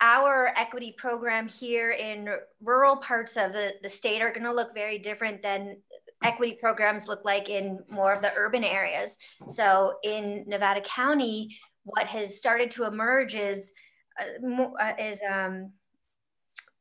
our 0.00 0.52
equity 0.56 0.94
program 0.98 1.48
here 1.48 1.92
in 1.92 2.28
rural 2.62 2.96
parts 2.96 3.36
of 3.36 3.52
the, 3.52 3.74
the 3.82 3.88
state 3.88 4.20
are 4.20 4.32
going 4.32 4.44
to 4.44 4.52
look 4.52 4.74
very 4.74 4.98
different 4.98 5.42
than 5.42 5.76
equity 6.22 6.56
programs 6.60 7.06
look 7.06 7.24
like 7.24 7.48
in 7.48 7.78
more 7.90 8.12
of 8.12 8.22
the 8.22 8.32
urban 8.36 8.64
areas. 8.64 9.16
So 9.48 9.94
in 10.02 10.44
Nevada 10.46 10.80
County, 10.82 11.56
what 11.84 12.06
has 12.06 12.38
started 12.38 12.70
to 12.72 12.84
emerge 12.84 13.34
is 13.34 13.72
uh, 14.20 14.62
uh, 14.80 14.92
is 14.98 15.18
um, 15.28 15.72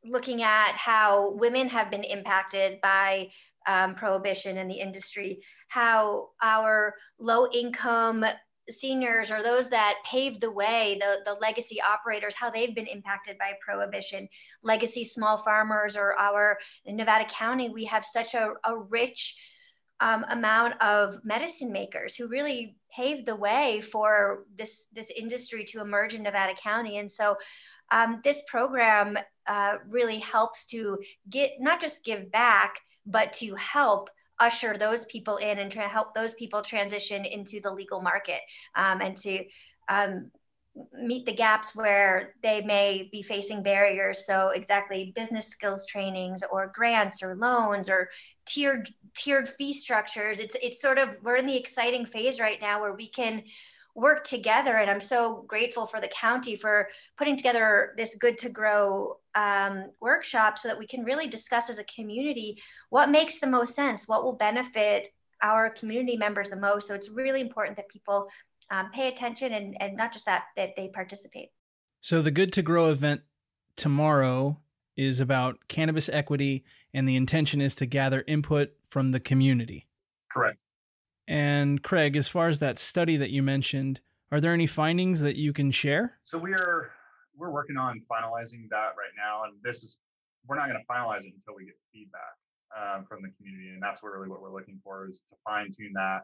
looking 0.05 0.43
at 0.43 0.73
how 0.73 1.31
women 1.31 1.67
have 1.69 1.89
been 1.89 2.03
impacted 2.03 2.79
by 2.81 3.29
um, 3.67 3.95
prohibition 3.95 4.57
in 4.57 4.67
the 4.67 4.75
industry, 4.79 5.41
how 5.67 6.29
our 6.41 6.95
low 7.19 7.47
income 7.51 8.25
seniors 8.69 9.29
or 9.31 9.43
those 9.43 9.69
that 9.69 9.95
paved 10.05 10.41
the 10.41 10.51
way, 10.51 10.97
the, 10.99 11.17
the 11.25 11.37
legacy 11.39 11.81
operators, 11.81 12.35
how 12.35 12.49
they've 12.49 12.75
been 12.75 12.87
impacted 12.87 13.37
by 13.37 13.51
prohibition, 13.63 14.27
legacy 14.63 15.03
small 15.03 15.37
farmers, 15.37 15.97
or 15.97 16.13
our 16.17 16.57
in 16.85 16.95
Nevada 16.95 17.25
County, 17.25 17.69
we 17.69 17.85
have 17.85 18.05
such 18.05 18.33
a, 18.33 18.53
a 18.63 18.77
rich 18.77 19.35
um, 19.99 20.25
amount 20.29 20.81
of 20.81 21.19
medicine 21.23 21.71
makers 21.71 22.15
who 22.15 22.27
really 22.27 22.77
paved 22.95 23.25
the 23.25 23.35
way 23.35 23.81
for 23.81 24.45
this 24.57 24.85
this 24.93 25.11
industry 25.11 25.65
to 25.65 25.81
emerge 25.81 26.13
in 26.13 26.23
Nevada 26.23 26.53
County. 26.61 26.97
And 26.97 27.09
so 27.09 27.37
um, 27.91 28.21
this 28.23 28.41
program 28.47 29.17
uh, 29.47 29.75
really 29.87 30.19
helps 30.19 30.65
to 30.67 30.99
get 31.29 31.51
not 31.59 31.81
just 31.81 32.03
give 32.03 32.31
back, 32.31 32.75
but 33.05 33.33
to 33.33 33.55
help 33.55 34.09
usher 34.39 34.77
those 34.77 35.05
people 35.05 35.37
in 35.37 35.59
and 35.59 35.71
try 35.71 35.83
to 35.83 35.89
help 35.89 36.13
those 36.13 36.33
people 36.35 36.61
transition 36.61 37.25
into 37.25 37.59
the 37.61 37.71
legal 37.71 38.01
market 38.01 38.41
um, 38.75 39.01
and 39.01 39.15
to 39.17 39.43
um, 39.89 40.31
meet 40.93 41.25
the 41.25 41.33
gaps 41.33 41.75
where 41.75 42.33
they 42.41 42.61
may 42.61 43.09
be 43.11 43.21
facing 43.21 43.61
barriers. 43.61 44.25
So 44.25 44.49
exactly 44.49 45.13
business 45.15 45.47
skills 45.47 45.85
trainings 45.85 46.43
or 46.51 46.71
grants 46.73 47.21
or 47.21 47.35
loans 47.35 47.89
or 47.89 48.09
tiered 48.45 48.89
tiered 49.15 49.49
fee 49.49 49.73
structures. 49.73 50.39
It's 50.39 50.55
it's 50.61 50.81
sort 50.81 50.97
of 50.97 51.09
we're 51.21 51.35
in 51.35 51.45
the 51.45 51.57
exciting 51.57 52.05
phase 52.05 52.39
right 52.39 52.59
now 52.59 52.81
where 52.81 52.93
we 52.93 53.07
can 53.07 53.43
work 53.95 54.23
together 54.23 54.77
and 54.77 54.89
i'm 54.89 55.01
so 55.01 55.45
grateful 55.47 55.85
for 55.85 56.01
the 56.01 56.09
county 56.09 56.55
for 56.55 56.87
putting 57.17 57.37
together 57.37 57.93
this 57.97 58.15
good 58.15 58.37
to 58.37 58.49
grow 58.49 59.17
um, 59.35 59.85
workshop 60.01 60.57
so 60.57 60.67
that 60.67 60.77
we 60.77 60.87
can 60.87 61.03
really 61.03 61.27
discuss 61.27 61.69
as 61.69 61.79
a 61.79 61.83
community 61.85 62.57
what 62.89 63.09
makes 63.09 63.39
the 63.39 63.47
most 63.47 63.75
sense 63.75 64.07
what 64.07 64.23
will 64.23 64.33
benefit 64.33 65.13
our 65.41 65.69
community 65.69 66.17
members 66.17 66.49
the 66.49 66.55
most 66.55 66.87
so 66.87 66.95
it's 66.95 67.09
really 67.09 67.41
important 67.41 67.77
that 67.77 67.87
people 67.87 68.27
um, 68.73 68.89
pay 68.91 69.07
attention 69.07 69.53
and, 69.53 69.79
and 69.81 69.95
not 69.95 70.11
just 70.13 70.25
that, 70.25 70.45
that 70.55 70.75
they 70.75 70.87
participate. 70.87 71.49
So 72.01 72.21
the 72.21 72.31
Good 72.31 72.51
to 72.53 72.61
Grow 72.61 72.89
event 72.89 73.21
tomorrow 73.75 74.59
is 74.95 75.19
about 75.19 75.67
cannabis 75.67 76.09
equity, 76.09 76.63
and 76.93 77.07
the 77.07 77.15
intention 77.15 77.61
is 77.61 77.75
to 77.75 77.85
gather 77.85 78.23
input 78.27 78.71
from 78.89 79.11
the 79.11 79.19
community. 79.19 79.87
Correct. 80.31 80.57
And 81.33 81.81
Craig, 81.81 82.15
as 82.15 82.27
far 82.27 82.47
as 82.47 82.59
that 82.59 82.77
study 82.77 83.17
that 83.17 83.31
you 83.31 83.41
mentioned, 83.41 84.01
are 84.31 84.39
there 84.39 84.53
any 84.53 84.67
findings 84.67 85.19
that 85.21 85.35
you 85.35 85.51
can 85.51 85.71
share? 85.71 86.19
So 86.21 86.37
we 86.37 86.53
are 86.53 86.91
we're 87.35 87.49
working 87.49 87.75
on 87.75 88.03
finalizing 88.05 88.69
that 88.69 88.93
right 88.93 89.15
now, 89.17 89.45
and 89.45 89.55
this 89.63 89.81
is 89.81 89.97
we're 90.45 90.57
not 90.57 90.67
going 90.69 90.77
to 90.79 90.85
finalize 90.85 91.25
it 91.25 91.33
until 91.33 91.55
we 91.57 91.65
get 91.65 91.73
feedback 91.91 92.37
um, 92.77 93.05
from 93.09 93.23
the 93.23 93.29
community, 93.35 93.69
and 93.73 93.81
that's 93.81 94.01
really 94.03 94.29
what 94.29 94.43
we're 94.43 94.53
looking 94.53 94.79
for 94.83 95.09
is 95.09 95.21
to 95.31 95.35
fine 95.43 95.73
tune 95.75 95.91
that 95.95 96.19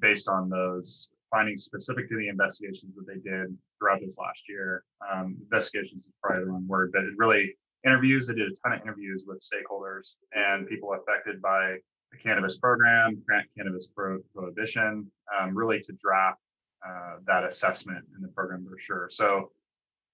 based 0.00 0.28
on 0.28 0.48
those 0.48 1.10
findings 1.30 1.64
specific 1.64 2.08
to 2.08 2.16
the 2.16 2.28
investigations 2.28 2.94
that 2.96 3.06
they 3.06 3.20
did 3.20 3.54
throughout 3.78 4.00
this 4.00 4.16
last 4.16 4.48
year. 4.48 4.82
Um, 5.12 5.36
investigations 5.42 6.06
is 6.06 6.12
probably 6.22 6.46
the 6.46 6.50
wrong 6.50 6.66
word, 6.66 6.90
but 6.90 7.02
it 7.04 7.12
really 7.18 7.54
interviews. 7.84 8.28
They 8.28 8.34
did 8.34 8.48
a 8.48 8.54
ton 8.64 8.78
of 8.78 8.80
interviews 8.80 9.24
with 9.26 9.44
stakeholders 9.44 10.14
and 10.32 10.66
people 10.66 10.94
affected 10.94 11.42
by 11.42 11.76
the 12.14 12.22
cannabis 12.22 12.56
program, 12.56 13.22
grant 13.26 13.46
cannabis 13.56 13.86
pro- 13.86 14.20
prohibition, 14.34 15.10
um, 15.38 15.56
really 15.56 15.80
to 15.80 15.92
draft 16.00 16.40
uh, 16.86 17.16
that 17.26 17.44
assessment 17.44 18.04
in 18.16 18.22
the 18.22 18.28
program 18.28 18.64
brochure. 18.64 19.08
So, 19.10 19.50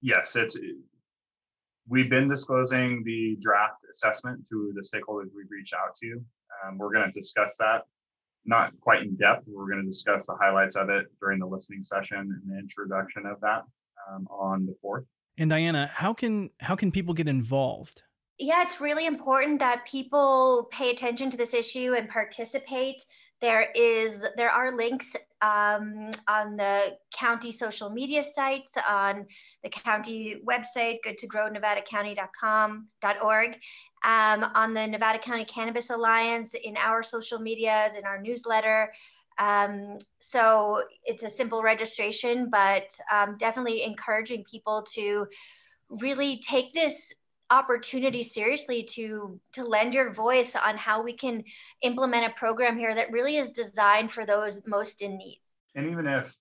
yes, 0.03 0.37
it's 0.37 0.57
we've 1.89 2.11
been 2.11 2.29
disclosing 2.29 3.03
the 3.05 3.37
draft 3.41 3.85
assessment 3.91 4.47
to 4.49 4.73
the 4.75 4.83
stakeholders 4.83 5.29
we've 5.35 5.51
reached 5.51 5.75
out 5.75 5.95
to. 6.03 6.23
Um, 6.65 6.79
we're 6.79 6.93
going 6.93 7.07
to 7.07 7.13
discuss 7.13 7.57
that 7.59 7.83
not 8.45 8.73
quite 8.81 9.03
in 9.03 9.17
depth. 9.17 9.45
We're 9.47 9.69
going 9.69 9.83
to 9.83 9.87
discuss 9.87 10.27
the 10.27 10.37
highlights 10.41 10.77
of 10.77 10.89
it 10.89 11.07
during 11.21 11.39
the 11.39 11.47
listening 11.47 11.83
session 11.83 12.19
and 12.19 12.43
the 12.47 12.59
introduction 12.59 13.27
of 13.27 13.41
that 13.41 13.63
um, 14.11 14.27
on 14.31 14.67
the 14.67 14.75
fourth. 14.81 15.05
And 15.39 15.51
Diana, 15.51 15.91
how 15.93 16.13
can 16.13 16.51
how 16.61 16.77
can 16.77 16.93
people 16.93 17.15
get 17.15 17.29
involved? 17.29 18.03
Yeah, 18.43 18.63
it's 18.63 18.81
really 18.81 19.05
important 19.05 19.59
that 19.59 19.87
people 19.87 20.67
pay 20.73 20.91
attention 20.91 21.31
to 21.31 21.37
this 21.37 21.53
issue 21.53 21.93
and 21.95 22.09
participate. 22.09 23.05
There 23.43 23.71
is 23.75 24.25
there 24.35 24.49
are 24.49 24.75
links 24.75 25.15
um, 25.43 26.11
on 26.27 26.57
the 26.57 26.97
county 27.15 27.53
social 27.53 27.91
media 27.91 28.25
sites, 28.25 28.73
on 28.89 29.27
the 29.63 29.69
county 29.69 30.37
website, 30.49 31.01
goodtogrowNevadaCounty.com.org, 31.07 33.57
um, 34.05 34.45
on 34.55 34.73
the 34.73 34.87
Nevada 34.87 35.19
County 35.19 35.45
Cannabis 35.45 35.91
Alliance, 35.91 36.55
in 36.55 36.79
our 36.79 37.03
social 37.03 37.41
medias, 37.41 37.95
in 37.95 38.07
our 38.07 38.23
newsletter. 38.23 38.91
Um, 39.39 39.99
so 40.19 40.85
it's 41.05 41.25
a 41.25 41.31
simple 41.31 41.63
registration, 41.63 42.49
but 42.49 42.85
um, 43.13 43.37
definitely 43.39 43.83
encouraging 43.83 44.45
people 44.51 44.87
to 44.95 45.27
really 45.91 46.41
take 46.49 46.73
this 46.73 47.13
opportunity 47.51 48.23
seriously 48.23 48.83
to 48.83 49.41
to 49.53 49.65
lend 49.65 49.95
your 49.95 50.13
voice 50.13 50.55
on 50.55 50.77
how 50.77 51.03
we 51.03 51.13
can 51.13 51.43
implement 51.83 52.27
a 52.27 52.35
program 52.39 52.79
here 52.79 52.95
that 52.95 53.11
really 53.11 53.37
is 53.37 53.51
designed 53.51 54.11
for 54.11 54.25
those 54.25 54.67
most 54.67 55.03
in 55.03 55.17
need. 55.17 55.41
And 55.75 55.91
even 55.91 56.07
if 56.07 56.37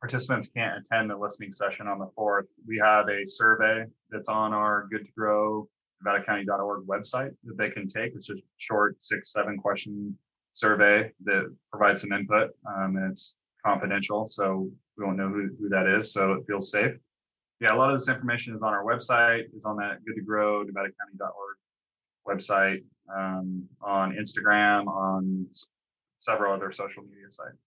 participants 0.00 0.48
can't 0.54 0.78
attend 0.78 1.10
the 1.10 1.16
listening 1.16 1.52
session 1.52 1.86
on 1.86 1.98
the 1.98 2.08
4th, 2.16 2.46
we 2.66 2.80
have 2.82 3.08
a 3.08 3.26
survey 3.26 3.84
that's 4.10 4.28
on 4.28 4.52
our 4.52 4.86
Good 4.90 5.04
to 5.06 5.12
Grow 5.16 5.68
nevada 6.02 6.24
NevadaCounty.org 6.24 6.86
website 6.86 7.30
that 7.44 7.58
they 7.58 7.70
can 7.70 7.86
take. 7.86 8.14
It's 8.14 8.26
just 8.26 8.42
short 8.56 9.02
six, 9.02 9.32
seven 9.32 9.58
question 9.58 10.16
survey 10.52 11.10
that 11.24 11.54
provides 11.70 12.00
some 12.00 12.12
input 12.12 12.50
um, 12.66 12.96
and 12.96 13.10
it's 13.10 13.36
confidential. 13.64 14.26
So 14.28 14.70
we 14.96 15.04
won't 15.04 15.18
know 15.18 15.28
who, 15.28 15.50
who 15.60 15.68
that 15.68 15.86
is. 15.86 16.12
So 16.12 16.32
it 16.32 16.44
feels 16.46 16.70
safe. 16.70 16.92
Yeah, 17.60 17.74
a 17.74 17.76
lot 17.76 17.92
of 17.92 17.98
this 17.98 18.08
information 18.08 18.54
is 18.54 18.62
on 18.62 18.72
our 18.72 18.84
website, 18.84 19.54
is 19.54 19.66
on 19.66 19.76
that 19.76 20.02
good 20.06 20.14
to 20.14 20.22
grow, 20.22 20.64
NevadaCounty.org 20.64 21.56
website, 22.26 22.82
um, 23.14 23.68
on 23.82 24.16
Instagram, 24.16 24.86
on 24.86 25.46
several 26.18 26.54
other 26.54 26.72
social 26.72 27.02
media 27.02 27.30
sites. 27.30 27.58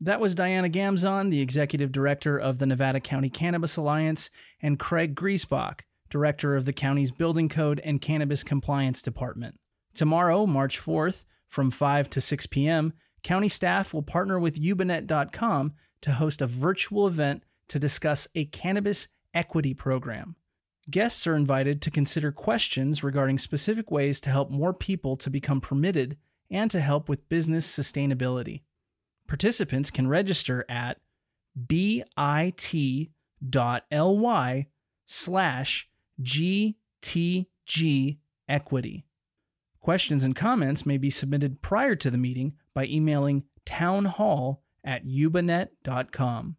That 0.00 0.20
was 0.20 0.34
Diana 0.34 0.68
Gamzon, 0.68 1.30
the 1.30 1.40
executive 1.40 1.90
director 1.90 2.36
of 2.38 2.58
the 2.58 2.66
Nevada 2.66 3.00
County 3.00 3.28
Cannabis 3.28 3.76
Alliance, 3.76 4.30
and 4.60 4.78
Craig 4.78 5.14
Griesbach, 5.14 5.80
director 6.10 6.54
of 6.54 6.64
the 6.64 6.72
county's 6.72 7.10
Building 7.10 7.48
Code 7.48 7.80
and 7.84 8.00
Cannabis 8.00 8.44
Compliance 8.44 9.02
Department. 9.02 9.58
Tomorrow, 9.94 10.46
March 10.46 10.80
4th, 10.80 11.24
from 11.48 11.70
5 11.70 12.10
to 12.10 12.20
6 12.20 12.46
p.m., 12.46 12.92
county 13.22 13.48
staff 13.48 13.94
will 13.94 14.02
partner 14.02 14.38
with 14.38 14.60
yubanet.com 14.60 15.72
to 16.02 16.12
host 16.12 16.42
a 16.42 16.46
virtual 16.46 17.06
event 17.06 17.44
to 17.68 17.78
discuss 17.78 18.28
a 18.34 18.44
cannabis 18.46 19.08
equity 19.34 19.74
program. 19.74 20.36
Guests 20.90 21.26
are 21.26 21.36
invited 21.36 21.80
to 21.82 21.90
consider 21.90 22.30
questions 22.30 23.02
regarding 23.02 23.38
specific 23.38 23.90
ways 23.90 24.20
to 24.20 24.30
help 24.30 24.50
more 24.50 24.74
people 24.74 25.16
to 25.16 25.30
become 25.30 25.60
permitted 25.60 26.16
and 26.50 26.70
to 26.70 26.80
help 26.80 27.08
with 27.08 27.28
business 27.28 27.66
sustainability. 27.66 28.62
Participants 29.26 29.90
can 29.90 30.06
register 30.06 30.64
at 30.68 31.00
bit.ly 31.66 32.06
slash 35.06 35.88
GTG 36.22 38.18
Equity. 38.46 39.06
Questions 39.80 40.24
and 40.24 40.36
comments 40.36 40.84
may 40.84 40.98
be 40.98 41.10
submitted 41.10 41.62
prior 41.62 41.96
to 41.96 42.10
the 42.10 42.18
meeting 42.18 42.54
by 42.74 42.84
emailing 42.86 43.44
townhall 43.64 44.62
at 44.84 45.06
yubanet.com. 45.06 46.56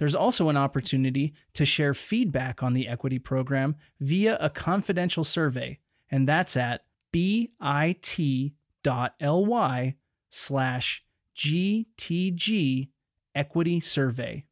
There's 0.00 0.14
also 0.14 0.48
an 0.48 0.56
opportunity 0.56 1.34
to 1.52 1.66
share 1.66 1.92
feedback 1.92 2.62
on 2.62 2.72
the 2.72 2.88
equity 2.88 3.18
program 3.18 3.76
via 4.00 4.38
a 4.40 4.48
confidential 4.48 5.24
survey, 5.24 5.78
and 6.10 6.26
that's 6.26 6.56
at 6.56 6.86
bit.ly 7.12 7.52
slash 10.30 11.04
GTG 11.36 12.88
Equity 13.34 13.80
Survey. 13.80 14.46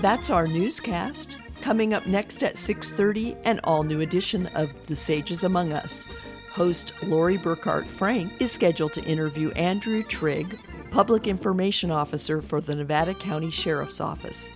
That's 0.00 0.30
our 0.30 0.48
newscast. 0.48 1.36
Coming 1.60 1.92
up 1.92 2.06
next 2.06 2.42
at 2.42 2.54
6:30, 2.54 3.36
an 3.44 3.60
all-new 3.64 4.00
edition 4.00 4.46
of 4.54 4.70
The 4.86 4.96
Sages 4.96 5.44
Among 5.44 5.74
Us. 5.74 6.08
Host 6.56 6.92
Lori 7.02 7.36
Burkhart 7.36 7.86
Frank 7.86 8.32
is 8.40 8.50
scheduled 8.50 8.94
to 8.94 9.04
interview 9.04 9.50
Andrew 9.50 10.02
Trigg, 10.02 10.58
Public 10.90 11.26
Information 11.26 11.90
Officer 11.90 12.40
for 12.40 12.62
the 12.62 12.74
Nevada 12.74 13.12
County 13.12 13.50
Sheriff's 13.50 14.00
Office. 14.00 14.50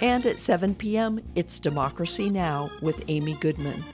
And 0.00 0.24
at 0.26 0.38
7 0.38 0.76
p.m., 0.76 1.20
it's 1.34 1.58
Democracy 1.58 2.30
Now! 2.30 2.70
with 2.80 3.02
Amy 3.08 3.34
Goodman. 3.34 3.84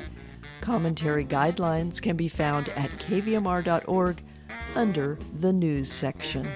Commentary 0.60 1.24
guidelines 1.24 2.00
can 2.00 2.16
be 2.16 2.28
found 2.28 2.68
at 2.70 2.92
kvmr.org 2.92 4.22
under 4.76 5.18
the 5.34 5.52
News 5.52 5.90
section. 5.90 6.48